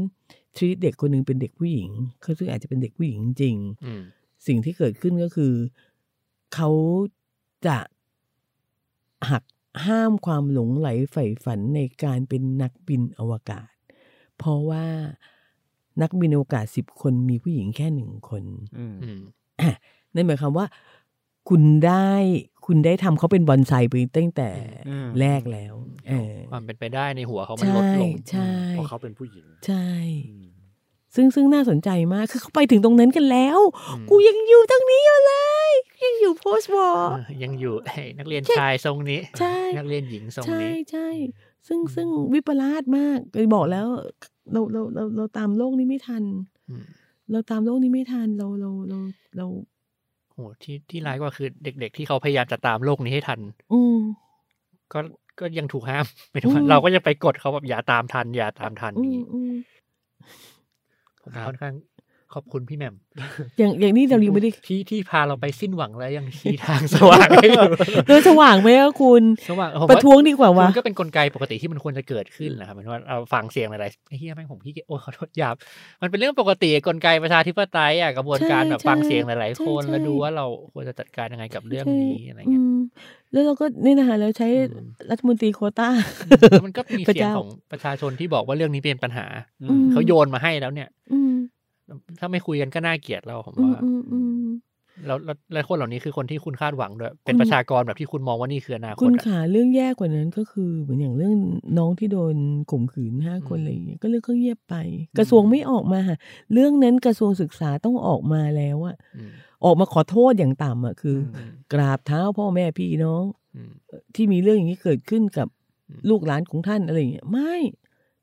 [0.55, 1.89] ทรีตเด็กคนหนึ่งเป็นเด็กผู้หญิง
[2.21, 4.01] เขาซึ่งอาจจะเป็นเด็กผู้หญิงจริงอืม
[4.47, 5.53] สิ่งที่เกิดขึ้นก็คือ
[6.53, 6.69] เขา
[7.67, 7.77] จะ
[9.29, 9.43] หัก
[9.85, 13.71] ห้ามความหลงไหลใฝ่ฝันในการเป็นนักบินอวกาศ
[14.37, 14.85] เพราะว่า
[16.01, 18.43] นักบินอวกาศสิบคนมีผู้หญิงแค่หนึ่งคน
[18.77, 19.19] อืมอืม
[19.61, 19.71] อะ
[20.13, 20.65] นั่นหมายความว่า
[21.49, 22.11] คุณได้
[22.65, 24.49] คุณได้ทำเขาเป็นบอนไซไปตั้งแต่
[24.89, 25.73] อืมแรกแล้ว
[26.09, 29.87] เออความเป็นไปได้ในหัวเขามันลดใช่ลงใช่เพราะเขาเป็นผู้หญิง ใช่
[30.29, 30.45] อืม
[31.15, 33.59] ซึ่งซึ่งน่าสนใจมาก คือเขาไปถึงตรงนั้นกันแล้ว
[33.89, 35.33] อืมกูยังอยู่ตรงนี้อยู่เล
[35.69, 35.71] ย
[36.03, 41.07] ยังอยู่ post war เออยังอยู่เฮ้ยนักเรียนชายทรงนี้ใช่นักเรียนหญิงทรงใช่นี้ใช่
[41.67, 43.87] ซึ่งซึ่งวิปลาสมากเลยบอกแล้ว
[44.51, 46.23] เราเราเราเราตามโลกนี้ไม่ทัน
[46.69, 46.83] อืม
[47.31, 48.99] เราตามโลกนี้ไม่ทันเราเราเรา
[49.37, 49.45] เรา
[50.33, 53.39] โหที่ที่ร้ายกว่าคือเด็ก ๆ ที่เขาพยายามจะตามโลกนี้ให้ทัน
[53.71, 53.99] อืม
[54.93, 54.99] ก็
[55.39, 59.51] ก็ยังถูกห้ามไม่ถึงว่าอืมเราก็ยังไปกดเขาแบบอย่าตามทัน อย่าตามทันอืนี้มอืม
[61.21, 61.73] ผมค่อนข้าง
[62.33, 62.95] ขอบคุณพี่แหม่ม
[63.59, 67.65] อย่างอย่างนี้เรายังไม่ได้ที่ที่พาเราไปสิ้นหวังแล้วยังชี้ทางสว่างให้อยู่
[68.07, 75.55] เดินสว่างไหมอะคุณสว่างผมประว่าท้วงดีกว่าคือวะมันก็เป็นกลไกปกติที่มันควรจะเกิดขึ้นนะครับหมายถึงว่าเราฟังเสียงอะไรไอ้เฮียแม่งผมพี่โอ้ยขอโทษหยาบ
[76.01, 82.79] มันเป็นเรื่องปกติกลไกประชาธิปไตยอะกระบวนการใช่แบบฟังใช่เสียงหลายๆคนใช่แล้วดูว่าเราควรจะจัดการยังไงกับเรื่องนี้อะไรอืเงี้ยม
[83.31, 85.89] แล้วเราก็นี่นะคะเราใช้อืมรัฐมนตรีโควต้า
[86.49, 89.25] แล้วมันก็มีพระเสียงเจ้าของประชาชนที่บอกว่าเรื่องนี้เป็นปัญหา
[89.61, 91.32] อืมเขาโยนมาให้แล้วเนี่ยอืม
[92.19, 94.47] ถ้าไม่คุยกันก็น่าเกลียดเราผมอืมว่าอืมอืม
[95.05, 101.35] แล้วแล้วแล้วคนเหล่านี้คือคนที่คุณคาดหวังด้วยเป็นคุณประชากรแบบที่คุณมองว่านี่คืออนาคคุตณอะขาเรื่องแย่กว่านั้นก็คือเหมือนอย่างเรื่อง
[101.77, 102.35] น้องที่โดน
[102.71, 104.75] ข่มขืนห้าคนอืมอะไรอย่างเงี้ยก็เรื่องก็เงียบไป
[105.17, 106.17] กระทรวงไม่ออกมาค่ะ
[106.53, 109.31] เรื่องนั้นกระทรวงศึกษาต้องออกมาแล้วอะอืม
[109.65, 113.23] ออกมาขอโทษอย่างต่ำอะคือออืมกราบเท้าพ่อแม่พี่น้อง
[113.55, 113.71] อืม
[114.15, 115.47] ที่มีเรื่องอย่างนี้เกิดขึ้นกับ
[115.89, 117.55] อืมลูกหลานของท่านอะไรอย่างเงี้ยไม่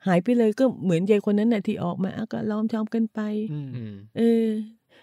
[0.06, 3.20] หายไปเลยก็เหมือนยายคนนั้นน่ะที่ออกมาอะก็ล้อมชอมกันไป
[3.52, 4.46] อืมอืมเออ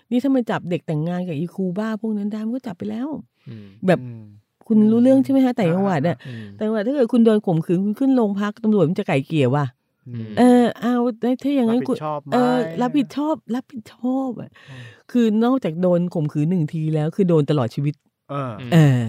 [0.09, 3.07] นี่ถ้ามันจับเด็กแต่งงานกับอีครูบ้าพวกนั้นได้มันก็จับไปแล้ว
[3.47, 4.23] อืมแบบอืม
[4.67, 9.65] คุณรู้เรื่องใช่ไหมฮะแต่จังหวัดอะอืมแต่ว่าถ้าเกิดคุณโดนข่มขืนคุณขึ้นโรงพักตำรวจมันจะไก่เกลี่ยว่ะ
[10.07, 17.95] อืมเออเอาได้ถ้าอย่างนั้นรับคุผิณดชอบไหมเออรับผิดชอบ รับผิดชอบอะอืมคือนอกจากโดนข่มขืนหนึ่งทีแล้ว คือโดนตลอดชีวิต
[18.29, 19.01] เอออืมเออ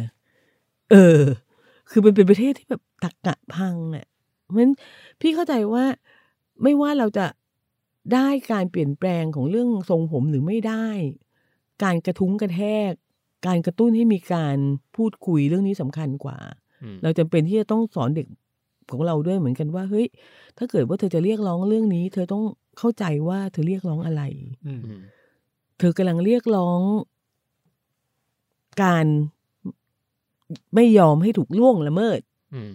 [0.91, 1.21] เออ
[1.91, 4.07] คือมันเป็นประเทศที่แบบตักกะพังอะ
[4.57, 4.71] มัน
[5.21, 5.85] พี่เข้าใจว่า
[6.63, 7.27] ไม่ว่าเราจะ
[8.15, 10.89] ได้การเปลี่ยนแปลงของเรื่องทรงผมหรือไม่ได้
[11.85, 12.93] การกระทุ้งกระแทก
[13.47, 14.57] การกระตุ้นให้มีการ
[14.97, 16.39] พูดคุยเรื่องนี้สำคัญกว่า
[16.83, 18.27] อืมเราจำเป็นที่จะต้องสอนเด็ก
[18.91, 20.07] ของเราด้วยเหมือนกันว่าเฮ้ย
[20.59, 22.45] ถ้าเกิดว่าเธอจะเรียกร้องเรื่องนี้ เธอต้อง
[22.79, 24.23] เข้าใจว่าเธอเรียกร้องอะไร
[24.67, 25.01] อืมอืม
[25.79, 26.81] เธอกำลังเรียกร้อง
[28.83, 29.07] การ
[30.75, 32.21] ไม่ยอมให้ถูกล่วงละเมิด
[32.55, 32.73] อืม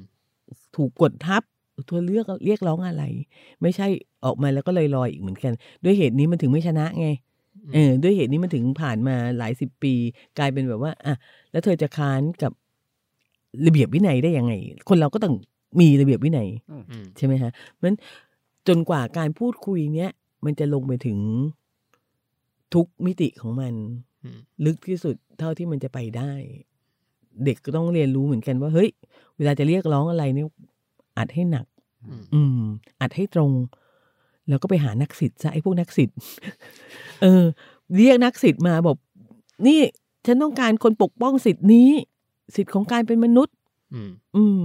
[0.76, 1.44] ถูกกดทับ
[1.88, 3.04] เธอเรียกเรียกร้องอะไร
[3.62, 3.88] ไม่ใช่
[4.26, 5.54] ออกมาแล้วก็ลอยๆอีกเหมือนกัน
[5.84, 7.08] ด้วยเหตุนี้มันถึงไม่ชนะไง
[7.74, 9.94] เออด้วยเหตุนี้มันถึงผ่านมาหลายสิบปี
[10.38, 11.16] กลายเป็นแบบว่าอะ
[11.52, 12.52] แล้วเธอจะค้านกับ
[13.66, 14.54] ระเบียบวินัยได้ยังไง
[14.90, 15.34] คนเราก็ต้อง
[15.80, 17.52] มีระเบียบวินัยอืมใช่ไหมฮะ
[17.82, 17.94] มัน
[18.68, 20.12] จนกว่าการพูดคุยเนี้ย
[20.46, 21.18] มันจะลงไปถึง
[22.74, 23.74] ทุกมิติของมัน
[24.24, 26.32] อืมลึกที่สุดเท่าที่มันจะไปได้
[27.46, 28.90] เด็กก็ต้องเรียนรู้เหมือนกันว่า เฮ้ย
[29.38, 30.48] เวลาจะเรียกร้องอะไรเนี่ย
[31.18, 31.66] อัดให้หนัก
[32.08, 32.64] อืมอืม
[33.02, 33.52] อัดให้ตรง
[34.50, 36.16] แล้วก็ไปหานักสิทธิ์ซะไอ้พวกนักสิทธิ์
[37.22, 37.44] เออ
[37.96, 38.98] เรียกนักสิทธิ์มาบอก
[39.68, 39.80] นี่
[40.26, 41.90] ฉันต้องการคนปกป้องสิทธินี้
[42.56, 43.56] สิทธิ์ของการเป็นมนุษย์
[43.94, 44.64] อืมอืม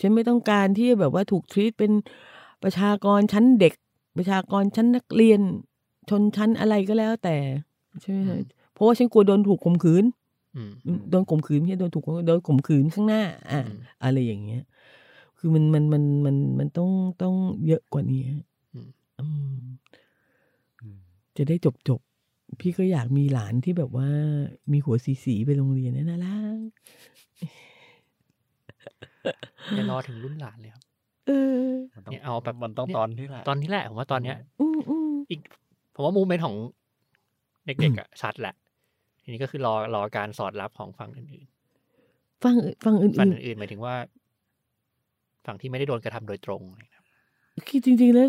[0.00, 1.92] ฉันไม่ต้องการที่จะแบบว่าถูกทรีตเป็น
[2.62, 3.74] ประชากรชั้นเด็ก
[4.18, 5.40] ประชากรชั้นนักเรียน
[6.10, 7.36] ชนชั้นอะไรก็แล้วแต่
[8.00, 8.38] ใช่ไหมฮะ
[8.72, 10.04] เพราะว่าฉันกลัวโดนถูกข่มขืน
[10.56, 10.70] อืม
[11.10, 14.62] โดนข่มขืนไม่ใช่โดนถูกโดนข่มขืนข้างหน้า อะอืมอะไรอย่างเงี้ย
[15.46, 16.90] คือมันมันมันมันมันต้อง
[17.22, 17.34] ต้อง
[17.66, 18.24] เยอะกว่านี้
[18.72, 18.88] อืม
[19.20, 19.64] อืม
[20.80, 20.98] อืม
[21.36, 22.00] จะได้จบจบ
[22.60, 24.08] พี่ก็อยากมีหลานที่แบบว่า
[24.72, 26.58] มีหัวสีสีๆไปโรงเรียนนะน่ารัก
[29.74, 30.82] อย่ารอถึงรุ่นหลานเลยครับ
[31.26, 31.30] เอ
[31.60, 31.64] อ
[31.94, 35.40] มันต้องเนี่ยเอาแบบมันต้องเนี่ยตอนที่แหละตอนนี้แหละผมว่าตอนเนี้ยอืมอืมอีก
[35.94, 36.56] ผมว่ามูเมนต์ของ
[37.66, 38.54] เด็กๆอะชัดแหละ
[39.22, 41.46] ทีนี้ก็คือรอรอการสอดรับของฝั่งอื่น
[42.42, 43.94] ฟังฟังๆอื่ฝั่งนอื่นๆหมายถึงว่า
[45.46, 48.26] ฝั่งที่ไม่ได้โดนกระทำโดยตรงอะไรอย่างเงี้ยๆคือจริง ๆ แล้ว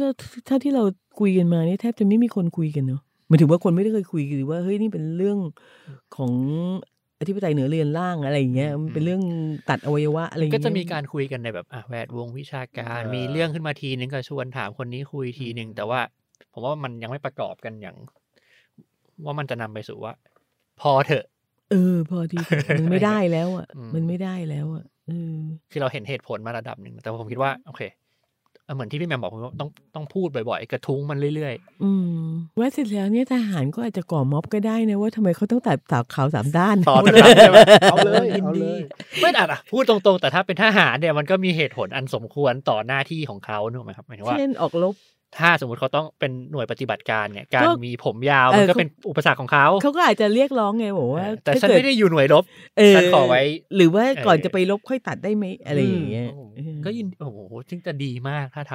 [0.47, 0.84] ถ้าที่เรา
[1.20, 5.38] คุยกันมานี่แทบจะไม่มีคนคุยกันเนาะหมายถึงว่าคนไม่ได้เคยคุยกันหรือว่าเฮ้ยนี่เป็นเรื่อง
[6.16, 6.32] ของ
[7.20, 9.22] อธิปไตยเหนือเรียนล่างอะไรอย่างเงี้ยมันเป็นเรื่อง
[9.70, 15.99] ตัดอวัยวะอะไรอย่างก็เงี้ยจะมีการคุยกันในแบบอะแวดวงวิชาการ มีเรื่องขึ้นมาทีนึงก็ชวนถามคนนี้คุยทีนึงแต่ว่า
[16.53, 17.95] ผมว่ามันยังไม่ประกอบกันอย่าง
[19.26, 20.13] ว่ามันจะนำไปสู่ว่า
[20.82, 21.26] พอเถอะ
[21.72, 22.38] เออ พอที
[22.78, 24.95] มันไม่ได้แล้วอะอืมมันไม่ได้แล้วอะเออ
[25.72, 27.82] คือเราเห็นเหตุผลมาระดับหนึ่งแต่ผมคิดว่า โอเค
[28.66, 31.53] เออเหมือนที่พี่แหมมบอกผมว่าต้องต้องพูดบ่อยๆ กระทุ้งมันเรื่อย
[31.84, 31.91] อื
[32.24, 32.28] ม
[32.60, 37.58] ว่าเสร็จแล้วเนี่ยทหารก็อาจจะก่อม็อบก็ได้นะว่าทำไมเขาต้องตัดสาวขาวสามด้านๆต่อจากนั้นใช่ไหม
[37.91, 38.82] เอาเลยยินเอาดีเลย
[39.22, 44.95] ไม่อะอะพูดตรงๆ แต่ถ้าเป็นทหารเนี่ยมันก็มีเหตุผลอันสมควรต่อหน้าที่ของเขานึกออกไหมครับหมายถึงว่าเช่นออกรบ
[45.40, 52.44] ถ้าสมมติเขาต้องเป็นหน่วยปฏิบัติการเนี่ย การก็มีผมยาวเออมันก็เขาเป็นอุปสรรคของเขาเขาก็อาจจะเรียกร้องไงบอกว่า แต่ถ้าฉันเกิดไม่ได้อยู่หน่วยรบ
[52.78, 53.42] เออฉันขอไว้
[53.76, 58.74] หรือว่าก่อนเออจะไปรบค่อยตัดได้ไหมอะไรอย่างเงี้ยอืมเออก็ยินโอ้โหจึงจะดีมากถ้าท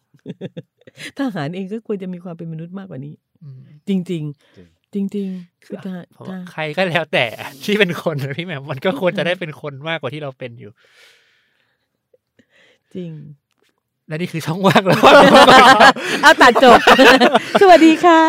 [0.00, 7.26] ำทหารเองก็ควรจะมีความเป็นมนุษย์มากกว่านี้อืมจริงจริงๆจริงๆคือทหารผมทว่าหารใครก็แล้วแต่
[7.64, 10.72] ที่เป็นคนนะพี่แหม่มมันก็ควรจะได้เป็นคนมากกว่าที่เราเป็นอยู่
[12.94, 13.10] จริง
[14.08, 15.00] และนี่คือช่องว่างแล้ว
[16.22, 16.78] เอาตัดจบ
[17.60, 18.20] สวัสดีค่ะ